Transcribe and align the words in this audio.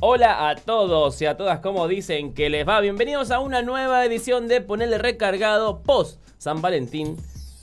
Hola 0.00 0.48
a 0.48 0.56
todos 0.56 1.20
y 1.20 1.26
a 1.26 1.36
todas, 1.36 1.60
como 1.60 1.86
dicen 1.86 2.32
que 2.32 2.48
les 2.48 2.66
va. 2.66 2.80
Bienvenidos 2.80 3.30
a 3.30 3.40
una 3.40 3.60
nueva 3.62 4.04
edición 4.04 4.48
de 4.48 4.60
Ponerle 4.62 4.98
Recargado 4.98 5.82
post 5.82 6.22
San 6.38 6.62
Valentín. 6.62 7.16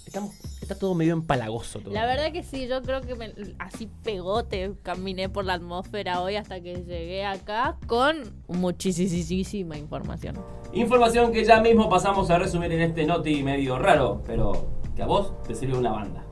Estamos, 0.05 0.35
está 0.61 0.75
todo 0.77 0.93
medio 0.93 1.13
empalagoso 1.13 1.79
todo. 1.79 1.93
La 1.93 2.05
verdad 2.05 2.31
que 2.31 2.43
sí, 2.43 2.67
yo 2.67 2.81
creo 2.83 3.01
que 3.01 3.15
me- 3.15 3.33
así 3.57 3.89
pegote 4.03 4.73
caminé 4.83 5.29
por 5.29 5.45
la 5.45 5.53
atmósfera 5.53 6.21
hoy 6.21 6.35
hasta 6.35 6.61
que 6.61 6.75
llegué 6.75 7.25
acá 7.25 7.77
con 7.87 8.43
muchísima 8.47 9.75
información. 9.77 10.37
Información 10.73 11.31
que 11.31 11.43
ya 11.43 11.59
mismo 11.59 11.89
pasamos 11.89 12.29
a 12.29 12.37
resumir 12.37 12.71
en 12.71 12.81
este 12.81 13.05
noti 13.05 13.41
medio 13.41 13.79
raro, 13.79 14.21
pero 14.25 14.69
que 14.95 15.01
a 15.01 15.07
vos 15.07 15.41
te 15.43 15.55
sirve 15.55 15.75
una 15.77 15.91
banda. 15.91 16.23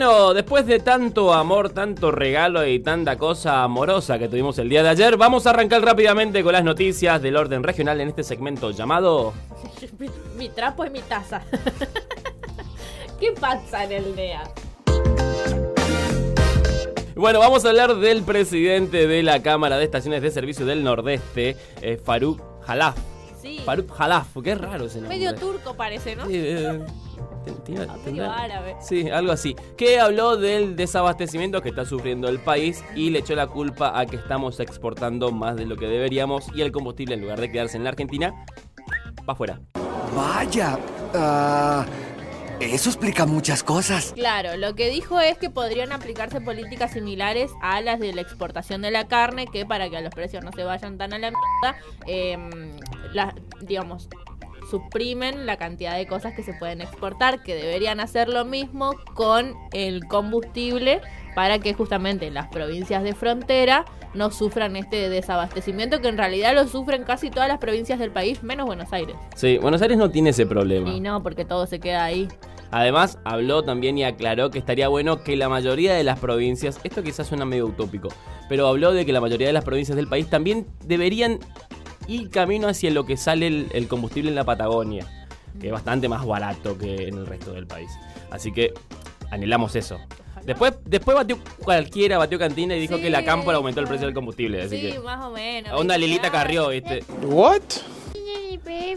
Bueno, 0.00 0.32
después 0.32 0.64
de 0.64 0.78
tanto 0.78 1.34
amor, 1.34 1.68
tanto 1.68 2.10
regalo 2.10 2.66
y 2.66 2.80
tanta 2.80 3.18
cosa 3.18 3.62
amorosa 3.62 4.18
que 4.18 4.28
tuvimos 4.28 4.58
el 4.58 4.70
día 4.70 4.82
de 4.82 4.88
ayer, 4.88 5.18
vamos 5.18 5.46
a 5.46 5.50
arrancar 5.50 5.82
rápidamente 5.82 6.42
con 6.42 6.54
las 6.54 6.64
noticias 6.64 7.20
del 7.20 7.36
orden 7.36 7.62
regional 7.62 8.00
en 8.00 8.08
este 8.08 8.22
segmento 8.22 8.70
llamado... 8.70 9.34
mi, 9.98 10.08
mi 10.38 10.48
trapo 10.48 10.86
y 10.86 10.90
mi 10.90 11.00
taza. 11.00 11.42
¿Qué 13.20 13.32
pasa 13.38 13.84
en 13.84 13.92
el 13.92 14.16
DEA? 14.16 14.44
Bueno, 17.14 17.38
vamos 17.40 17.66
a 17.66 17.68
hablar 17.68 17.96
del 17.96 18.22
presidente 18.22 19.06
de 19.06 19.22
la 19.22 19.42
Cámara 19.42 19.76
de 19.76 19.84
Estaciones 19.84 20.22
de 20.22 20.30
Servicio 20.30 20.64
del 20.64 20.82
Nordeste, 20.82 21.58
eh, 21.82 22.00
Faruk 22.02 22.40
Jalaf. 22.62 22.96
Sí, 23.40 23.60
Faruk 23.64 23.90
Jalaf, 23.92 24.36
qué 24.42 24.54
raro 24.54 24.86
ese 24.86 25.00
nombre. 25.00 25.18
medio 25.18 25.34
turco 25.34 25.74
parece, 25.74 26.14
¿no? 26.14 26.26
Sí, 26.26 26.32
eh, 26.34 26.80
medio 28.04 28.30
árabe. 28.30 28.76
Sí, 28.80 29.08
algo 29.08 29.32
así. 29.32 29.56
Que 29.76 29.98
habló 29.98 30.36
del 30.36 30.76
desabastecimiento 30.76 31.62
que 31.62 31.70
está 31.70 31.84
sufriendo 31.84 32.28
el 32.28 32.40
país 32.40 32.84
y 32.94 33.10
le 33.10 33.20
echó 33.20 33.34
la 33.34 33.46
culpa 33.46 33.98
a 33.98 34.06
que 34.06 34.16
estamos 34.16 34.60
exportando 34.60 35.32
más 35.32 35.56
de 35.56 35.66
lo 35.66 35.76
que 35.76 35.86
deberíamos 35.86 36.46
y 36.54 36.62
el 36.62 36.72
combustible 36.72 37.14
en 37.14 37.22
lugar 37.22 37.40
de 37.40 37.50
quedarse 37.50 37.76
en 37.76 37.84
la 37.84 37.90
Argentina, 37.90 38.44
va 39.28 39.32
afuera. 39.32 39.60
Vaya, 40.14 40.78
ah, 41.14 41.86
eso 42.60 42.90
explica 42.90 43.26
muchas 43.26 43.62
cosas. 43.62 44.12
Claro, 44.14 44.56
lo 44.56 44.74
que 44.74 44.90
dijo 44.90 45.18
es 45.20 45.38
que 45.38 45.50
podrían 45.50 45.92
aplicarse 45.92 46.40
políticas 46.40 46.92
similares 46.92 47.50
a 47.62 47.80
las 47.80 47.98
de 48.00 48.12
la 48.12 48.20
exportación 48.20 48.82
de 48.82 48.90
la 48.90 49.08
carne, 49.08 49.46
que 49.46 49.64
para 49.64 49.88
que 49.88 50.00
los 50.00 50.14
precios 50.14 50.44
no 50.44 50.52
se 50.52 50.64
vayan 50.64 50.98
tan 50.98 51.12
a 51.12 51.18
la 51.18 51.30
mierda, 51.30 51.78
em, 52.06 52.78
las, 53.12 53.34
digamos, 53.60 54.08
suprimen 54.70 55.46
la 55.46 55.56
cantidad 55.56 55.96
de 55.96 56.06
cosas 56.06 56.34
que 56.34 56.42
se 56.42 56.54
pueden 56.54 56.80
exportar, 56.80 57.42
que 57.42 57.54
deberían 57.54 58.00
hacer 58.00 58.28
lo 58.28 58.44
mismo 58.44 58.94
con 59.14 59.54
el 59.72 60.06
combustible 60.06 61.00
para 61.34 61.58
que 61.58 61.74
justamente 61.74 62.30
las 62.30 62.48
provincias 62.48 63.02
de 63.02 63.14
frontera 63.14 63.84
no 64.14 64.30
sufran 64.30 64.76
este 64.76 65.08
desabastecimiento 65.08 66.00
que 66.00 66.08
en 66.08 66.18
realidad 66.18 66.54
lo 66.54 66.66
sufren 66.66 67.04
casi 67.04 67.30
todas 67.30 67.48
las 67.48 67.58
provincias 67.58 67.98
del 67.98 68.10
país, 68.10 68.42
menos 68.42 68.66
Buenos 68.66 68.92
Aires. 68.92 69.16
Sí, 69.36 69.58
Buenos 69.58 69.82
Aires 69.82 69.98
no 69.98 70.10
tiene 70.10 70.30
ese 70.30 70.46
problema. 70.46 70.90
Y 70.90 71.00
no, 71.00 71.22
porque 71.22 71.44
todo 71.44 71.66
se 71.66 71.78
queda 71.78 72.04
ahí. 72.04 72.28
Además, 72.72 73.18
habló 73.24 73.64
también 73.64 73.98
y 73.98 74.04
aclaró 74.04 74.50
que 74.50 74.58
estaría 74.58 74.88
bueno 74.88 75.24
que 75.24 75.36
la 75.36 75.48
mayoría 75.48 75.94
de 75.94 76.04
las 76.04 76.20
provincias, 76.20 76.78
esto 76.84 77.02
quizás 77.02 77.26
suena 77.26 77.44
medio 77.44 77.66
utópico, 77.66 78.08
pero 78.48 78.68
habló 78.68 78.92
de 78.92 79.04
que 79.04 79.12
la 79.12 79.20
mayoría 79.20 79.48
de 79.48 79.52
las 79.52 79.64
provincias 79.64 79.96
del 79.96 80.06
país 80.06 80.28
también 80.30 80.66
deberían 80.84 81.40
ir 82.12 82.30
camino 82.30 82.68
hacia 82.68 82.90
lo 82.90 83.04
que 83.06 83.16
sale 83.16 83.46
el, 83.46 83.68
el 83.72 83.88
combustible 83.88 84.30
en 84.30 84.34
la 84.36 84.44
Patagonia, 84.44 85.06
que 85.60 85.66
es 85.68 85.72
bastante 85.72 86.08
más 86.08 86.24
barato 86.26 86.76
que 86.78 87.08
en 87.08 87.18
el 87.18 87.26
resto 87.26 87.52
del 87.52 87.66
país. 87.66 87.90
Así 88.30 88.52
que 88.52 88.72
anhelamos 89.30 89.74
eso. 89.76 89.98
Después, 90.44 90.72
después 90.86 91.14
batió 91.16 91.38
cualquiera, 91.62 92.16
batió 92.18 92.38
Cantina 92.38 92.74
y 92.74 92.80
dijo 92.80 92.96
Sí, 92.96 93.02
que 93.02 93.10
la 93.10 93.24
Cámpora 93.24 93.58
aumentó 93.58 93.80
el 93.80 93.86
precio 93.86 94.06
del 94.06 94.14
combustible. 94.14 94.62
Así 94.62 94.80
sí, 94.80 94.92
que. 94.92 94.98
más 95.00 95.24
o 95.24 95.30
menos. 95.30 95.78
Onda. 95.78 95.98
Lilita 95.98 96.30
Carrió, 96.30 96.68
¿viste? 96.68 97.04
What? 97.22 97.60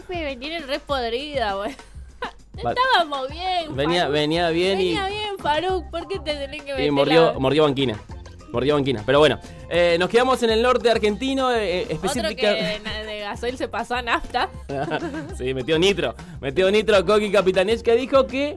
Me 0.08 0.36
tienen 0.36 0.66
re 0.66 0.80
podrida, 0.80 1.54
güey. 1.54 1.74
Estábamos 2.56 3.30
bien. 3.30 3.74
Venía, 3.74 4.02
Faruk. 4.02 4.12
venía 4.14 4.48
bien 4.50 4.80
y. 4.80 4.84
Venía 4.94 5.08
bien, 5.08 5.38
Faruk. 5.38 5.90
¿Por 5.90 6.08
qué 6.08 6.18
te 6.18 6.34
tenés 6.34 6.62
que 6.62 6.72
meter 6.72 6.86
Y 6.86 6.90
mordió, 6.90 7.32
la- 7.32 7.38
mordió 7.38 7.62
banquina. 7.64 7.98
Mordió 8.52 8.74
banquina. 8.74 9.02
Pero 9.04 9.18
bueno, 9.18 9.38
eh, 9.68 9.96
nos 9.98 10.08
quedamos 10.08 10.42
en 10.44 10.50
el 10.50 10.62
norte 10.62 10.90
argentino, 10.90 11.52
eh, 11.52 11.80
eh, 11.82 11.82
Otro 11.96 12.06
específica. 12.08 12.54
que 12.54 12.80
gasoil 13.24 13.56
se 13.58 13.68
pasó 13.68 13.94
a 13.96 14.02
nafta. 14.02 14.48
sí, 15.36 15.52
metió 15.54 15.78
nitro. 15.78 16.14
Metió 16.40 16.70
nitro 16.70 17.04
Coqui 17.04 17.32
Capitanich 17.32 17.82
que 17.82 17.96
dijo 17.96 18.26
que 18.26 18.56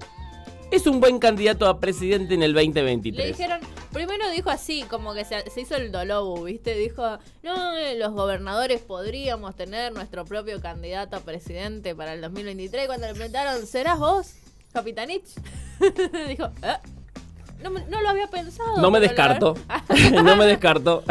es 0.72 0.85
un 0.85 1.00
buen 1.00 1.19
candidato 1.19 1.67
a 1.67 1.79
presidente 1.79 2.33
en 2.33 2.44
el 2.44 2.53
Le 2.53 2.66
2023. 2.66 3.38
dijeron, 3.38 3.59
primero 3.94 4.29
dijo 4.29 4.50
así, 4.50 4.83
como 4.83 5.13
que 5.13 5.23
se, 5.23 5.50
se 5.50 5.61
hizo 5.61 5.75
el 5.75 5.91
dolobu, 5.91 6.44
¿viste? 6.44 6.75
Dijo, 6.75 7.17
no, 7.44 7.72
los 7.97 8.11
gobernadores 8.11 8.81
podríamos 8.81 9.55
tener 9.55 9.94
nuestro 9.94 10.25
propio 10.25 10.61
candidato 10.61 11.16
a 11.16 11.19
presidente 11.22 11.95
para 11.95 12.13
el 12.13 12.22
2023. 12.22 12.84
Y 12.84 12.88
Cuando 12.88 13.07
le 13.07 13.13
preguntaron, 13.13 13.66
¿serás 13.66 13.97
vos, 13.97 14.34
Capitanich? 14.73 15.25
dijo, 16.28 16.51
¿eh? 16.63 16.78
No, 17.63 17.72
no 17.72 18.01
lo 18.01 18.09
había 18.09 18.28
pensado. 18.28 18.78
No 18.78 18.91
me 18.91 18.99
descarto. 18.99 19.55
no 20.23 20.35
me 20.35 20.45
descarto. 20.45 21.03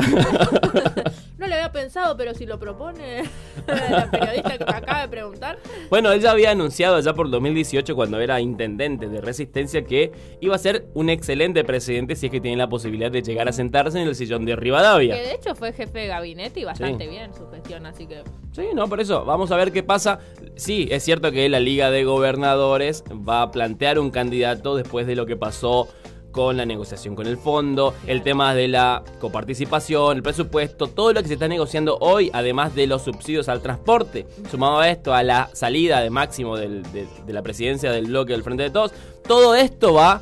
No 1.39 1.47
lo 1.47 1.55
había 1.55 1.71
pensado, 1.71 2.17
pero 2.17 2.33
si 2.33 2.47
lo 2.47 2.59
propone 2.59 3.25
la 3.67 4.11
periodista 4.11 4.57
que 4.57 4.65
me 4.65 4.71
acaba 4.77 5.03
de 5.03 5.09
preguntar. 5.09 5.59
bueno, 5.91 6.11
él 6.13 6.21
ya 6.21 6.31
había 6.31 6.51
anunciado 6.53 6.99
ya 7.01 7.13
por 7.13 7.29
2018 7.31 7.95
cuando 7.95 8.19
era 8.21 8.41
intendente 8.41 9.07
de 9.09 9.21
Resistencia 9.21 9.85
que 9.85 10.13
iba 10.41 10.55
a 10.55 10.59
ser 10.59 10.87
un 10.95 11.11
excelente 11.11 11.63
presidente 11.65 12.17
si 12.17 12.27
es 12.27 12.33
que 12.33 12.41
tiene 12.41 12.57
la 12.57 12.69
posibilidad 12.69 13.11
de 13.11 13.21
llegar 13.23 13.49
a 13.49 13.53
sentarse 13.53 14.01
en 14.01 14.09
el 14.09 14.15
sillón 14.15 14.47
de 14.47 14.53
Que 14.53 14.61
Rivadavia. 14.61 15.15
de 15.15 15.33
hecho 15.35 15.55
fue 15.55 15.73
jefe 15.75 15.99
de 16.01 16.07
gabinete 16.07 16.61
y 16.61 16.65
bastante 16.65 17.05
Sí. 17.05 17.11
bien 17.11 17.35
su 17.35 17.47
gestión, 17.51 17.85
así 17.85 18.07
que. 18.07 18.23
Sí, 18.53 18.69
no, 18.75 18.89
por 18.89 19.01
eso, 19.01 19.25
vamos 19.27 19.51
a 19.51 19.57
ver 19.57 19.73
qué 19.73 19.83
pasa. 19.83 20.21
Sí, 20.55 20.89
es 20.91 21.03
cierto 21.05 21.31
que 21.33 21.47
la 21.51 21.61
Liga 21.61 21.91
de 21.91 22.05
Gobernadores 22.05 23.05
va 23.11 23.43
a 23.43 23.51
plantear 23.51 23.99
un 23.99 24.11
candidato 24.11 24.75
después 24.77 25.07
de 25.07 25.15
lo 25.17 25.27
que 25.27 25.37
pasó 25.37 25.89
con 26.37 26.55
la 26.59 26.67
negociación 26.67 27.15
con 27.17 27.27
el 27.27 27.39
fondo, 27.39 27.95
el 28.07 28.23
tema 28.23 28.55
de 28.55 28.69
la 28.69 29.03
coparticipación, 29.21 30.19
el 30.19 30.23
presupuesto, 30.23 30.87
todo 30.87 31.15
lo 31.15 31.23
que 31.23 31.29
se 31.29 31.35
está 31.35 31.49
negociando 31.49 31.97
hoy, 31.99 32.31
además 32.35 32.75
de 32.75 32.87
los 32.87 33.01
subsidios 33.03 33.49
al 33.49 33.63
transporte, 33.63 34.27
sumado 34.51 34.81
a 34.81 34.89
esto 34.91 35.15
a 35.15 35.23
la 35.23 35.49
salida 35.55 36.03
de 36.03 36.11
máximo 36.11 36.59
del- 36.59 36.83
de, 36.93 37.07
de 37.27 37.33
la 37.33 37.41
presidencia 37.41 37.91
del 37.91 38.09
bloque 38.09 38.35
del 38.35 38.43
Frente 38.43 38.65
de 38.65 38.71
Todos, 38.71 38.93
todo 39.27 39.55
esto 39.55 39.95
va 39.95 40.13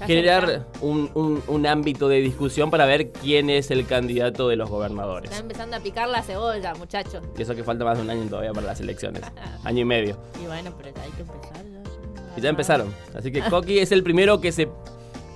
a 0.00 0.06
generar 0.06 0.66
un, 0.80 1.10
un- 1.14 1.40
un 1.46 1.66
ámbito 1.66 2.08
de 2.08 2.16
discusión 2.22 2.68
para 2.68 2.84
ver 2.84 3.12
quién 3.12 3.48
es 3.48 3.70
el 3.70 3.86
candidato 3.86 4.48
de 4.48 4.56
los 4.56 4.68
gobernadores. 4.68 5.30
Está 5.30 5.42
empezando 5.42 5.76
a 5.76 5.80
picar 5.80 6.08
la 6.08 6.22
cebolla, 6.22 6.74
muchachos. 6.74 7.22
Y 7.38 7.42
eso 7.42 7.54
que 7.54 7.62
falta 7.62 7.84
más 7.84 7.98
de 7.98 8.02
un 8.02 8.10
año 8.10 8.28
todavía 8.28 8.52
para 8.52 8.66
las 8.66 8.80
elecciones. 8.80 9.22
Año 9.64 9.82
y 9.82 9.84
medio. 9.84 10.18
Y 10.42 10.46
bueno, 10.48 10.74
pero 10.76 10.90
hay 11.02 11.10
que 11.12 11.22
empezar. 11.22 11.64
Y 12.36 12.40
ya 12.42 12.48
empezaron. 12.50 12.92
Así 13.14 13.30
que 13.32 13.40
Coqui 13.42 13.78
es 13.78 13.92
el 13.92 14.02
primero 14.02 14.42
que 14.42 14.52
se, 14.52 14.68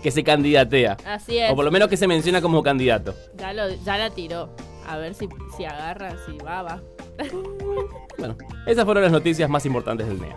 que 0.03 0.11
se 0.11 0.25
candidatea. 0.25 0.97
Así 1.05 1.39
es. 1.39 1.51
O 1.51 1.57
por 1.57 1.65
lo 1.65 1.71
menos 1.71 1.89
que 1.89 1.97
se 1.97 2.07
menciona 2.07 2.41
como 2.41 2.63
candidato. 2.63 3.15
Ya, 3.37 3.53
lo, 3.53 3.69
ya 3.69 3.99
la 3.99 4.11
tiró. 4.11 4.51
A 4.87 4.97
ver 4.97 5.15
si, 5.15 5.29
si 5.57 5.65
agarra, 5.65 6.17
si 6.27 6.37
va, 6.39 6.63
va. 6.63 6.83
Bueno, 8.19 8.37
esas 8.67 8.85
fueron 8.85 9.03
las 9.03 9.13
noticias 9.13 9.49
más 9.49 9.65
importantes 9.65 10.07
del 10.07 10.21
día. 10.21 10.37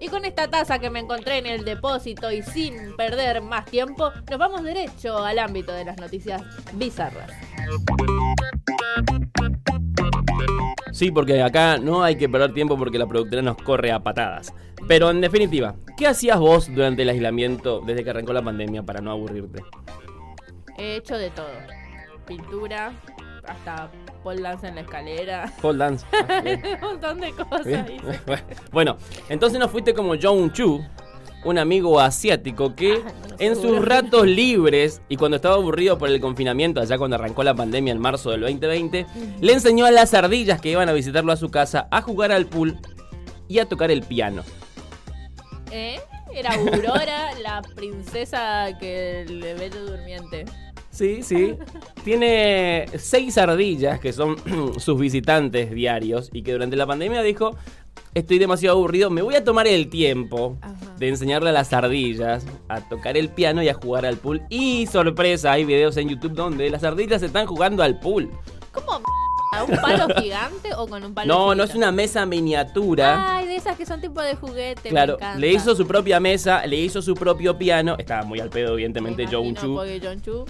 Y 0.00 0.08
con 0.08 0.24
esta 0.24 0.48
taza 0.48 0.78
que 0.78 0.88
me 0.88 1.00
encontré 1.00 1.38
en 1.38 1.46
el 1.46 1.64
depósito 1.64 2.30
y 2.32 2.42
sin 2.42 2.96
perder 2.96 3.42
más 3.42 3.66
tiempo, 3.66 4.12
nos 4.30 4.38
vamos 4.38 4.62
derecho 4.62 5.18
al 5.18 5.38
ámbito 5.38 5.72
de 5.72 5.84
las 5.84 5.98
noticias 5.98 6.40
bizarras. 6.72 7.30
Sí, 10.98 11.12
porque 11.12 11.40
acá 11.40 11.78
no 11.78 12.02
hay 12.02 12.16
que 12.16 12.28
perder 12.28 12.52
tiempo 12.52 12.76
porque 12.76 12.98
la 12.98 13.06
productora 13.06 13.40
nos 13.40 13.56
corre 13.58 13.92
a 13.92 14.00
patadas. 14.00 14.52
Pero 14.88 15.10
en 15.10 15.20
definitiva, 15.20 15.76
¿qué 15.96 16.08
hacías 16.08 16.40
vos 16.40 16.74
durante 16.74 17.02
el 17.02 17.08
aislamiento 17.10 17.80
desde 17.86 18.02
que 18.02 18.10
arrancó 18.10 18.32
la 18.32 18.42
pandemia 18.42 18.82
para 18.82 19.00
no 19.00 19.12
aburrirte? 19.12 19.62
He 20.76 20.96
hecho 20.96 21.16
de 21.16 21.30
todo. 21.30 21.52
Pintura, 22.26 22.90
hasta 23.46 23.92
pole 24.24 24.42
dance 24.42 24.66
en 24.66 24.74
la 24.74 24.80
escalera. 24.80 25.52
Pole 25.62 25.78
dance. 25.78 26.04
Ah. 26.12 26.42
Un 26.42 26.80
montón 26.80 27.20
de 27.20 27.30
cosas. 27.30 27.66
Bueno, 28.72 28.96
entonces 29.28 29.60
no 29.60 29.68
fuiste 29.68 29.94
como 29.94 30.14
Jong 30.20 30.50
Chu, 30.50 30.84
un 31.44 31.58
amigo 31.58 32.00
asiático 32.00 32.74
que 32.74 33.02
en 33.38 33.56
sus 33.56 33.84
ratos 33.84 34.26
libres 34.26 35.00
y 35.08 35.16
cuando 35.16 35.36
estaba 35.36 35.54
aburrido 35.54 35.98
por 35.98 36.08
el 36.08 36.20
confinamiento, 36.20 36.80
allá 36.80 36.98
cuando 36.98 37.16
arrancó 37.16 37.42
la 37.42 37.54
pandemia 37.54 37.92
en 37.92 38.00
marzo 38.00 38.30
del 38.30 38.40
2020, 38.40 39.06
le 39.40 39.52
enseñó 39.52 39.86
a 39.86 39.90
las 39.90 40.14
ardillas 40.14 40.60
que 40.60 40.70
iban 40.70 40.88
a 40.88 40.92
visitarlo 40.92 41.32
a 41.32 41.36
su 41.36 41.50
casa 41.50 41.88
a 41.90 42.02
jugar 42.02 42.32
al 42.32 42.46
pool 42.46 42.78
y 43.48 43.60
a 43.60 43.66
tocar 43.66 43.90
el 43.90 44.02
piano. 44.02 44.42
¿Eh? 45.70 46.00
Era 46.32 46.54
Aurora, 46.54 47.30
la 47.42 47.62
princesa 47.62 48.76
que 48.78 49.24
le 49.28 49.54
ve 49.54 49.70
durmiente. 49.70 50.44
Sí, 50.90 51.22
sí. 51.22 51.54
Tiene 52.04 52.86
seis 52.96 53.38
ardillas 53.38 54.00
que 54.00 54.12
son 54.12 54.36
sus 54.78 54.98
visitantes 54.98 55.70
diarios 55.70 56.28
y 56.32 56.42
que 56.42 56.52
durante 56.52 56.76
la 56.76 56.86
pandemia 56.86 57.22
dijo, 57.22 57.56
estoy 58.14 58.38
demasiado 58.38 58.76
aburrido, 58.76 59.10
me 59.10 59.22
voy 59.22 59.34
a 59.34 59.44
tomar 59.44 59.66
el 59.66 59.88
tiempo 59.88 60.56
Ajá. 60.60 60.74
de 60.98 61.08
enseñarle 61.08 61.50
a 61.50 61.52
las 61.52 61.72
ardillas 61.72 62.44
a 62.68 62.80
tocar 62.88 63.16
el 63.16 63.28
piano 63.28 63.62
y 63.62 63.68
a 63.68 63.74
jugar 63.74 64.06
al 64.06 64.16
pool. 64.16 64.42
Y 64.48 64.86
sorpresa, 64.86 65.52
hay 65.52 65.64
videos 65.64 65.96
en 65.96 66.08
YouTube 66.08 66.32
donde 66.32 66.70
las 66.70 66.84
ardillas 66.84 67.22
están 67.22 67.46
jugando 67.46 67.82
al 67.82 67.98
pool. 67.98 68.30
¿Cómo? 68.72 69.00
¿A 69.52 69.64
un 69.64 69.76
palo 69.76 70.06
gigante 70.20 70.74
o 70.76 70.86
con 70.86 71.02
un 71.02 71.14
palo 71.14 71.32
No, 71.32 71.54
no 71.54 71.64
es 71.64 71.74
una 71.74 71.90
mesa 71.90 72.26
miniatura. 72.26 73.36
Ay, 73.36 73.46
de 73.46 73.56
esas 73.56 73.76
que 73.76 73.86
son 73.86 74.00
tipo 74.00 74.20
de 74.20 74.34
juguete. 74.34 74.90
Claro, 74.90 75.16
le 75.36 75.52
hizo 75.52 75.74
su 75.74 75.86
propia 75.86 76.20
mesa, 76.20 76.66
le 76.66 76.76
hizo 76.76 77.00
su 77.00 77.14
propio 77.14 77.56
piano. 77.56 77.96
Estaba 77.98 78.24
muy 78.24 78.40
al 78.40 78.50
pedo, 78.50 78.74
evidentemente, 78.74 79.26
Me 79.26 79.32
John 79.32 79.54
Chu. 79.54 79.80
John 80.02 80.20
Chu 80.20 80.44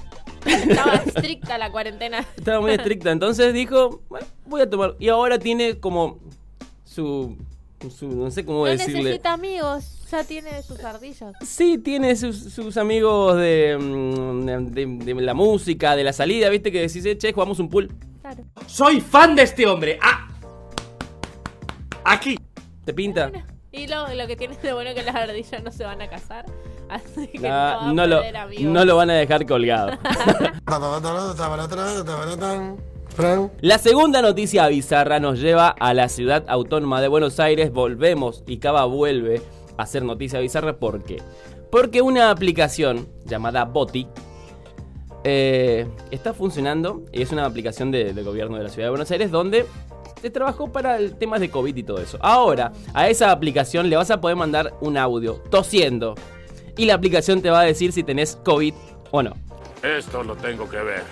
estaba 0.47 0.95
estricta 1.07 1.59
la 1.59 1.71
cuarentena. 1.71 2.27
Estaba 2.37 2.61
muy 2.61 2.73
estricta. 2.73 3.11
Entonces 3.11 3.53
dijo, 3.53 4.03
bueno, 4.09 4.27
voy 4.47 4.61
a 4.63 4.71
tomar. 4.71 4.95
Y 4.99 5.09
ahora 5.09 5.39
tiene 5.39 5.79
como 5.79 6.19
su. 6.99 7.37
su- 7.97 8.09
no 8.09 8.29
sé 8.33 8.45
cómo 8.45 8.61
No 8.61 8.65
decirle. 8.73 9.03
necesita 9.05 9.33
amigos, 9.35 9.85
ya 10.11 10.25
tiene 10.25 10.63
sus 10.65 10.83
ardillas. 10.83 11.33
Sí, 11.47 11.79
tiene 11.79 12.17
sus, 12.17 12.37
sus 12.53 12.77
amigos 12.77 13.37
de, 13.37 13.79
mm, 13.79 14.73
de, 14.73 14.87
de 15.05 15.15
la 15.23 15.35
música, 15.35 15.95
de 15.95 16.03
la 16.03 16.13
salida, 16.13 16.49
viste 16.49 16.73
que 16.73 16.81
decís, 16.81 17.05
eh, 17.07 17.17
che, 17.17 17.33
jugamos 17.33 17.61
un 17.61 17.69
pool. 17.69 17.89
Claro. 18.21 18.43
Soy 18.67 19.01
fan 19.01 19.37
de 19.37 19.43
este 19.45 19.65
hombre. 19.67 19.97
Ah. 20.03 20.29
Aquí. 22.05 22.37
¿Te 22.85 22.93
pinta? 22.93 23.31
Y 23.71 23.87
lo, 23.87 24.13
lo 24.13 24.27
que 24.27 24.35
tiene 24.35 24.57
de 24.57 24.73
bueno 24.73 24.93
que 24.95 25.03
las 25.05 25.15
ardillas 25.15 25.63
no 25.63 25.71
se 25.71 25.85
van 25.85 26.01
a 26.03 26.09
casar. 26.09 26.47
Así 26.89 27.29
que 27.29 27.47
Ah, 27.47 27.81
no, 27.83 27.87
va 27.89 27.93
no, 27.93 28.03
a 28.03 28.07
lo, 28.33 28.39
amigos. 28.41 28.65
no 28.73 28.85
lo 28.85 28.97
van 28.97 29.11
a 29.11 29.15
dejar 29.15 29.47
colgado. 29.47 29.91
La 33.61 33.79
segunda 33.79 34.23
noticia 34.23 34.69
bizarra 34.69 35.19
nos 35.19 35.41
lleva 35.41 35.69
a 35.69 35.93
la 35.95 36.09
ciudad 36.09 36.45
autónoma 36.49 37.01
de 37.01 37.09
Buenos 37.09 37.41
Aires. 37.41 37.73
Volvemos 37.73 38.45
y 38.47 38.59
Cava 38.59 38.85
vuelve 38.85 39.43
a 39.77 39.83
hacer 39.83 40.05
noticia 40.05 40.39
bizarra. 40.41 40.77
¿Por 40.79 41.03
qué? 41.03 41.21
Porque 41.71 42.01
una 42.01 42.31
aplicación 42.31 43.09
llamada 43.25 43.65
Boti 43.65 44.07
eh, 45.25 45.87
está 46.13 46.33
funcionando. 46.33 47.03
y 47.13 47.23
Es 47.23 47.33
una 47.33 47.45
aplicación 47.45 47.91
de- 47.91 48.13
del 48.13 48.25
gobierno 48.25 48.57
de 48.57 48.63
la 48.65 48.69
ciudad 48.69 48.87
de 48.87 48.91
Buenos 48.91 49.11
Aires 49.11 49.31
donde 49.33 49.67
se 50.23 50.31
trabajó 50.31 50.71
para 50.73 50.97
el 50.97 51.15
temas 51.17 51.41
de 51.41 51.51
COVID 51.51 51.77
y 51.77 51.83
todo 51.83 51.99
eso. 52.01 52.19
Ahora, 52.21 52.73
a 52.95 53.09
esa 53.09 53.31
aplicación 53.33 53.91
le 53.91 53.97
vas 53.97 54.11
a 54.11 54.21
poder 54.21 54.37
mandar 54.37 54.75
un 54.81 54.97
audio 54.97 55.35
tosiendo. 55.51 56.15
Y 56.77 56.85
la 56.87 56.95
aplicación 56.95 57.43
te 57.43 57.51
va 57.51 57.61
a 57.61 57.65
decir 57.65 57.91
si 57.93 58.05
tenés 58.05 58.37
COVID 58.45 58.75
o 59.11 59.23
no. 59.25 59.33
Esto 59.83 60.23
lo 60.23 60.37
tengo 60.37 60.69
que 60.69 60.77
ver. 60.79 61.03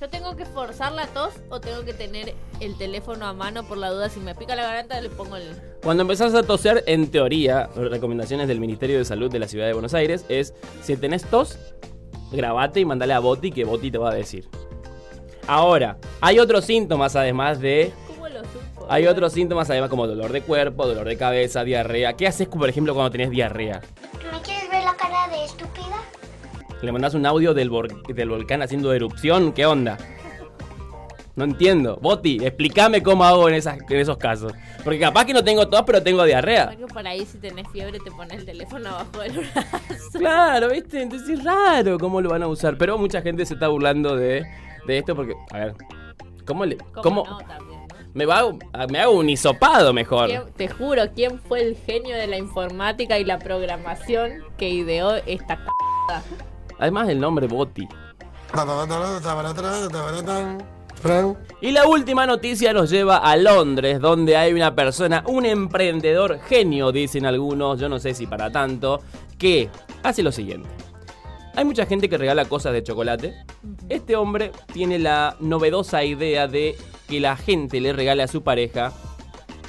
¿Yo 0.00 0.08
tengo 0.08 0.34
que 0.34 0.46
forzar 0.46 0.92
la 0.92 1.06
tos 1.08 1.34
o 1.50 1.60
tengo 1.60 1.84
que 1.84 1.92
tener 1.92 2.34
el 2.60 2.78
teléfono 2.78 3.26
a 3.26 3.34
mano 3.34 3.64
por 3.64 3.76
la 3.76 3.90
duda? 3.90 4.08
Si 4.08 4.18
me 4.18 4.34
pica 4.34 4.56
la 4.56 4.62
garganta, 4.62 4.98
le 4.98 5.10
pongo 5.10 5.36
el. 5.36 5.54
Cuando 5.82 6.00
empezás 6.00 6.32
a 6.32 6.42
toser, 6.42 6.82
en 6.86 7.10
teoría, 7.10 7.68
recomendaciones 7.76 8.48
del 8.48 8.60
Ministerio 8.60 8.96
de 8.96 9.04
Salud 9.04 9.30
de 9.30 9.38
la 9.38 9.46
Ciudad 9.46 9.66
de 9.66 9.74
Buenos 9.74 9.92
Aires 9.92 10.24
es, 10.30 10.54
si 10.82 10.96
tenés 10.96 11.26
tos, 11.26 11.58
grabate 12.32 12.80
y 12.80 12.86
mandale 12.86 13.12
a 13.12 13.18
Boti 13.18 13.52
que 13.52 13.64
Boti 13.64 13.90
te 13.90 13.98
va 13.98 14.10
a 14.10 14.14
decir. 14.14 14.48
Ahora, 15.46 15.98
hay 16.22 16.38
otros 16.38 16.64
síntomas 16.64 17.14
además 17.14 17.60
de... 17.60 17.92
¿Cómo 18.06 18.26
lo 18.26 18.40
supo? 18.40 18.86
Hay 18.88 19.06
otros 19.06 19.34
síntomas 19.34 19.68
además 19.68 19.90
como 19.90 20.06
dolor 20.06 20.32
de 20.32 20.40
cuerpo, 20.40 20.86
dolor 20.86 21.06
de 21.08 21.18
cabeza, 21.18 21.62
diarrea. 21.62 22.14
¿Qué 22.14 22.26
haces, 22.26 22.48
por 22.48 22.70
ejemplo, 22.70 22.94
cuando 22.94 23.10
tenés 23.10 23.28
diarrea? 23.28 23.82
¿Me 24.32 24.40
quieres 24.40 24.70
ver 24.70 24.82
la 24.82 24.96
cara 24.96 25.28
de 25.28 25.44
estúpida? 25.44 25.96
¿Le 26.82 26.92
mandás 26.92 27.14
un 27.14 27.26
audio 27.26 27.52
del, 27.54 27.70
del 28.14 28.28
volcán 28.28 28.62
haciendo 28.62 28.92
erupción? 28.92 29.52
¿Qué 29.52 29.66
onda? 29.66 29.98
No 31.36 31.44
entiendo. 31.44 31.98
Boti, 32.00 32.38
explícame 32.44 33.02
cómo 33.02 33.24
hago 33.24 33.48
en, 33.48 33.54
esas, 33.54 33.78
en 33.88 33.96
esos 33.98 34.16
casos. 34.16 34.52
Porque 34.82 34.98
capaz 34.98 35.24
que 35.26 35.32
no 35.34 35.44
tengo 35.44 35.68
tos, 35.68 35.82
pero 35.86 36.02
tengo 36.02 36.24
diarrea. 36.24 36.68
Porque 36.70 36.86
por 36.92 37.06
ahí 37.06 37.24
si 37.26 37.38
tenés 37.38 37.68
fiebre 37.70 37.98
te 38.02 38.10
pones 38.10 38.38
el 38.38 38.44
teléfono 38.46 38.88
abajo 38.88 39.20
del 39.20 39.32
brazo. 39.32 40.18
Claro, 40.18 40.70
¿viste? 40.70 41.02
Entonces 41.02 41.28
es 41.38 41.44
raro 41.44 41.98
cómo 41.98 42.20
lo 42.20 42.30
van 42.30 42.42
a 42.42 42.48
usar. 42.48 42.76
Pero 42.78 42.98
mucha 42.98 43.20
gente 43.22 43.44
se 43.46 43.54
está 43.54 43.68
burlando 43.68 44.16
de, 44.16 44.44
de 44.86 44.98
esto 44.98 45.14
porque, 45.14 45.34
a 45.52 45.58
ver, 45.58 45.74
¿cómo 46.46 46.64
le. 46.64 46.76
¿Cómo 46.76 47.02
¿Cómo? 47.02 47.24
no, 47.26 47.38
también, 47.46 47.80
¿no? 47.88 47.96
Me, 48.12 48.26
va, 48.26 48.42
me 48.90 48.98
hago 48.98 49.12
un 49.12 49.28
hisopado 49.30 49.92
mejor. 49.92 50.28
¿Quién- 50.28 50.52
te 50.56 50.68
juro, 50.68 51.02
¿quién 51.14 51.38
fue 51.38 51.60
el 51.62 51.76
genio 51.76 52.16
de 52.16 52.26
la 52.26 52.38
informática 52.38 53.18
y 53.18 53.24
la 53.24 53.38
programación 53.38 54.42
que 54.58 54.68
ideó 54.70 55.16
esta 55.26 55.56
c 55.56 55.62
Además 56.80 57.06
del 57.06 57.20
nombre 57.20 57.46
Boti. 57.46 57.86
Y 61.60 61.70
la 61.72 61.86
última 61.86 62.26
noticia 62.26 62.72
nos 62.72 62.90
lleva 62.90 63.18
a 63.18 63.36
Londres, 63.36 64.00
donde 64.00 64.36
hay 64.36 64.52
una 64.52 64.74
persona, 64.74 65.22
un 65.26 65.46
emprendedor 65.46 66.40
genio, 66.40 66.90
dicen 66.90 67.26
algunos, 67.26 67.78
yo 67.78 67.88
no 67.88 67.98
sé 67.98 68.14
si 68.14 68.26
para 68.26 68.50
tanto, 68.50 69.00
que 69.38 69.70
hace 70.02 70.22
lo 70.22 70.32
siguiente. 70.32 70.68
Hay 71.54 71.64
mucha 71.64 71.84
gente 71.86 72.08
que 72.08 72.18
regala 72.18 72.44
cosas 72.46 72.72
de 72.72 72.82
chocolate. 72.82 73.34
Este 73.88 74.16
hombre 74.16 74.52
tiene 74.72 74.98
la 74.98 75.36
novedosa 75.40 76.04
idea 76.04 76.48
de 76.48 76.76
que 77.08 77.20
la 77.20 77.36
gente 77.36 77.80
le 77.80 77.92
regale 77.92 78.22
a 78.22 78.28
su 78.28 78.42
pareja 78.42 78.92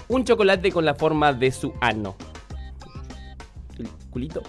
un 0.07 0.23
chocolate 0.23 0.71
con 0.71 0.85
la 0.85 0.95
forma 0.95 1.33
de 1.33 1.51
su 1.51 1.73
ano. 1.81 2.15
¿El 3.77 3.87
culito? 4.11 4.41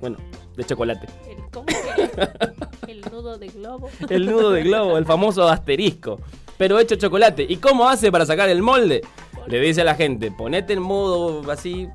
Bueno, 0.00 0.16
de 0.56 0.64
chocolate. 0.64 1.06
El, 1.28 1.36
¿Cómo 1.50 1.66
que? 1.66 2.92
El 2.92 3.00
nudo 3.00 3.38
de 3.38 3.48
globo. 3.48 3.88
El 4.08 4.26
nudo 4.26 4.50
de 4.52 4.62
globo, 4.62 4.98
el 4.98 5.06
famoso 5.06 5.48
asterisco. 5.48 6.20
Pero 6.56 6.78
hecho 6.78 6.96
chocolate. 6.96 7.44
¿Y 7.48 7.56
cómo 7.56 7.88
hace 7.88 8.12
para 8.12 8.26
sacar 8.26 8.48
el 8.48 8.62
molde? 8.62 9.02
Le 9.46 9.60
dice 9.60 9.82
a 9.82 9.84
la 9.84 9.94
gente, 9.94 10.30
ponete 10.30 10.72
en 10.72 10.80
modo 10.80 11.50
así, 11.50 11.88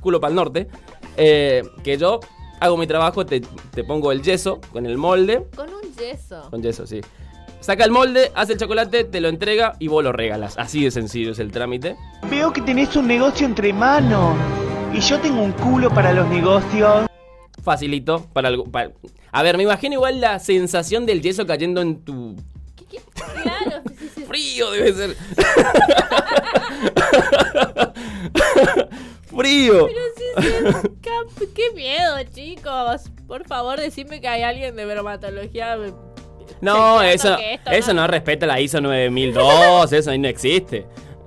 culo 0.00 0.20
para 0.20 0.30
el 0.30 0.36
norte, 0.36 0.68
eh, 1.16 1.62
que 1.82 1.98
yo 1.98 2.20
hago 2.60 2.76
mi 2.76 2.86
trabajo, 2.86 3.26
te, 3.26 3.40
te 3.40 3.84
pongo 3.84 4.12
el 4.12 4.22
yeso 4.22 4.60
con 4.72 4.86
el 4.86 4.96
molde. 4.96 5.46
Con 5.54 5.68
un 5.68 5.94
yeso. 5.96 6.48
Con 6.50 6.62
yeso, 6.62 6.86
sí. 6.86 7.00
Saca 7.60 7.84
el 7.84 7.90
molde, 7.90 8.30
hace 8.34 8.52
el 8.52 8.58
chocolate, 8.58 9.04
te 9.04 9.20
lo 9.20 9.28
entrega 9.28 9.74
y 9.78 9.88
vos 9.88 10.04
lo 10.04 10.12
regalas. 10.12 10.58
Así 10.58 10.84
de 10.84 10.90
sencillo 10.90 11.32
es 11.32 11.38
el 11.38 11.50
trámite. 11.50 11.96
Veo 12.30 12.52
que 12.52 12.60
tenés 12.60 12.94
un 12.94 13.06
negocio 13.06 13.46
entre 13.46 13.72
manos. 13.72 14.36
Y 14.92 15.00
yo 15.00 15.18
tengo 15.18 15.42
un 15.42 15.52
culo 15.52 15.88
para 15.88 16.12
los 16.12 16.28
negocios. 16.28 17.06
Facilito 17.64 18.26
para 18.32 18.48
algo. 18.48 18.64
para- 18.64 18.92
A 19.32 19.42
ver, 19.42 19.56
me 19.56 19.62
imagino 19.64 19.94
igual 19.94 20.20
la 20.20 20.38
sensación 20.38 21.06
del 21.06 21.20
yeso 21.22 21.46
cayendo 21.46 21.80
en 21.80 22.04
tu 22.04 22.36
Claro, 23.42 23.82
sí, 23.98 24.08
sí. 24.14 24.22
Frío 24.24 24.70
debe 24.70 24.92
ser. 24.92 25.16
Frío. 29.36 29.86
Pero 29.88 30.00
sí, 30.16 30.24
sí, 30.42 30.48
qué- 31.02 31.46
qué 31.54 31.70
miedo, 31.74 32.14
chicos. 32.32 33.02
Por 33.26 33.44
favor, 33.46 33.78
decime 33.80 34.20
que 34.20 34.28
hay 34.28 34.42
alguien 34.42 34.76
de 34.76 34.86
dermatología. 34.86 35.76
No, 36.60 37.00
chequeando 37.02 37.02
eso, 37.02 37.36
eso 37.72 37.94
no 37.94 38.06
respeta 38.06 38.46
la 38.46 38.60
ISO 38.60 38.80
9002, 38.80 39.92
eso 39.92 40.10
ahí 40.10 40.18
no 40.18 40.28
existe. 40.28 40.86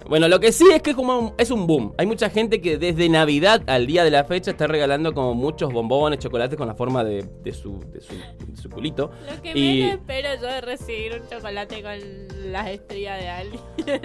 Bueno, 0.09 0.27
lo 0.29 0.39
que 0.39 0.51
sí 0.51 0.65
es 0.73 0.81
que 0.81 0.91
es 0.91 0.95
como 0.95 1.17
un- 1.19 1.33
es 1.37 1.51
un 1.51 1.67
boom. 1.67 1.93
Hay 1.97 2.05
mucha 2.05 2.29
gente 2.29 2.61
que 2.61 2.77
desde 2.77 3.09
Navidad 3.09 3.61
al 3.67 3.87
día 3.87 4.03
de 4.03 4.11
la 4.11 4.23
fecha 4.23 4.51
está 4.51 4.65
regalando 4.67 5.13
como 5.13 5.33
muchos 5.33 5.71
bombones, 5.73 6.19
chocolates 6.19 6.57
con 6.57 6.67
la 6.67 6.75
forma 6.75 7.03
de, 7.03 7.25
de 7.43 7.51
su, 7.53 7.79
de, 7.91 7.99
su, 8.01 8.13
de 8.15 8.55
su 8.61 8.69
culito. 8.69 9.11
Lo 9.35 9.41
que 9.41 9.51
Y- 9.57 9.79
menos 9.81 9.95
espero 9.99 10.29
yo 10.41 10.47
es 10.47 10.61
recibir 10.63 11.21
un 11.21 11.27
chocolate 11.29 11.81
con 11.81 12.51
las 12.51 12.69
estrías 12.69 13.19
de 13.21 13.27
alguien. 13.29 13.61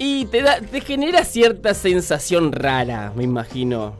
Y 0.00 0.26
te, 0.26 0.42
da, 0.42 0.60
te 0.60 0.80
genera 0.80 1.24
cierta 1.24 1.74
sensación 1.74 2.52
rara, 2.52 3.12
me 3.16 3.24
imagino. 3.24 3.96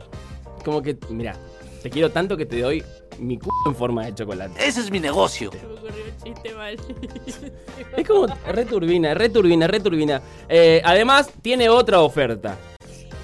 Como 0.63 0.81
que, 0.81 0.97
mira, 1.09 1.35
te 1.83 1.89
quiero 1.89 2.09
tanto 2.09 2.37
que 2.37 2.45
te 2.45 2.61
doy 2.61 2.81
mi 3.19 3.37
culo 3.37 3.51
en 3.65 3.75
forma 3.75 4.05
de 4.05 4.15
chocolate. 4.15 4.53
Ese 4.65 4.79
es 4.81 4.91
mi 4.91 4.99
negocio. 4.99 5.51
Se 5.51 5.57
me 5.65 5.73
ocurrió 5.73 6.03
un 6.05 6.23
chiste 6.23 6.53
mal. 6.55 6.75
Es 7.97 8.07
como 8.07 8.27
returbina, 8.47 9.13
returbina, 9.13 9.67
returbina. 9.67 10.21
Eh, 10.47 10.81
además, 10.83 11.29
tiene 11.41 11.69
otra 11.69 12.01
oferta. 12.01 12.57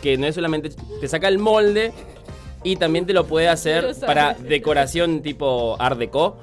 Que 0.01 0.17
no 0.17 0.27
es 0.27 0.35
solamente. 0.35 0.69
Te 1.01 1.07
saca 1.07 1.27
el 1.27 1.39
molde 1.39 1.91
y 2.63 2.75
también 2.77 3.05
te 3.05 3.13
lo 3.13 3.25
puede 3.25 3.47
hacer 3.47 3.95
para 4.05 4.33
decoración 4.33 5.21
tipo 5.21 5.75
Art 5.79 5.97
Deco. 5.97 6.37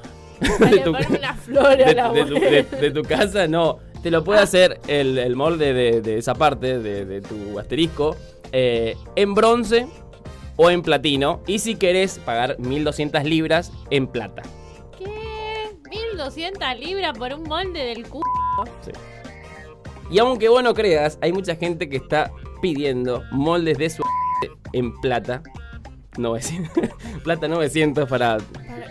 Una 0.58 1.34
flor 1.34 1.76
de, 1.76 1.94
la 1.94 2.12
de 2.12 2.24
tu, 2.24 2.34
de- 2.34 2.62
de 2.64 2.90
tu 2.90 3.02
casa, 3.02 3.46
no. 3.46 3.78
Te 4.02 4.10
lo 4.10 4.24
puede 4.24 4.40
hacer 4.40 4.80
el, 4.88 5.16
el 5.18 5.36
molde 5.36 5.72
de, 5.72 6.00
de 6.00 6.18
esa 6.18 6.34
parte, 6.34 6.80
de, 6.80 7.04
de 7.04 7.20
tu 7.20 7.58
asterisco, 7.60 8.16
eh, 8.50 8.96
en 9.14 9.34
bronce 9.34 9.86
o 10.56 10.70
en 10.70 10.82
platino. 10.82 11.40
Y 11.46 11.58
si 11.58 11.76
querés 11.76 12.18
pagar 12.18 12.58
1200 12.58 13.24
libras, 13.24 13.72
en 13.90 14.06
plata. 14.06 14.42
¿Qué? 14.98 15.70
1200 15.90 16.78
libras 16.78 17.16
por 17.16 17.32
un 17.34 17.44
molde 17.44 17.84
del 17.84 18.06
culo. 18.08 18.24
Y 20.10 20.18
aunque 20.18 20.48
vos 20.48 20.62
no 20.62 20.74
creas, 20.74 21.18
hay 21.20 21.32
mucha 21.32 21.56
gente 21.56 21.88
que 21.88 21.96
está 21.96 22.30
pidiendo 22.60 23.22
moldes 23.30 23.78
de 23.78 23.90
su 23.90 24.02
en 24.72 24.98
plata 25.00 25.42
900. 26.16 26.90
Plata 27.24 27.48
900 27.48 28.08
para. 28.08 28.38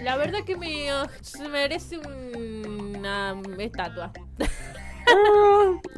La 0.01 0.17
verdad 0.17 0.39
que 0.45 0.57
me 0.57 0.87
se 1.21 1.47
merece 1.47 1.99
una 1.99 3.35
estatua. 3.59 4.11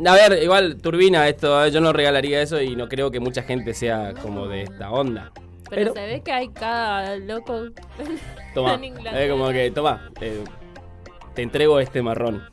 A 0.06 0.14
ver, 0.14 0.44
igual, 0.44 0.78
turbina 0.82 1.28
esto. 1.28 1.64
¿eh? 1.64 1.72
Yo 1.72 1.82
no 1.82 1.94
regalaría 1.94 2.42
eso 2.42 2.62
y 2.62 2.76
no 2.76 2.90
creo 2.90 3.12
que 3.12 3.20
mucha 3.20 3.44
gente 3.44 3.74
sea 3.74 4.14
como 4.22 4.48
de 4.48 4.64
esta 4.64 4.92
onda. 4.92 5.32
Pero, 5.70 5.94
Pero- 5.94 5.94
se 5.94 6.06
ve 6.06 6.22
que 6.22 6.32
hay 6.32 6.50
cada 6.50 7.16
loco 7.18 7.54
Toma. 8.54 8.76
en 8.76 8.84
Inglaterra. 8.86 9.22
Es 9.24 9.32
como 9.32 9.48
que, 9.50 9.72
toma, 9.72 10.10
eh, 10.22 10.44
te 11.34 11.42
entrego 11.42 11.80
este 11.80 12.02
marrón. 12.02 12.44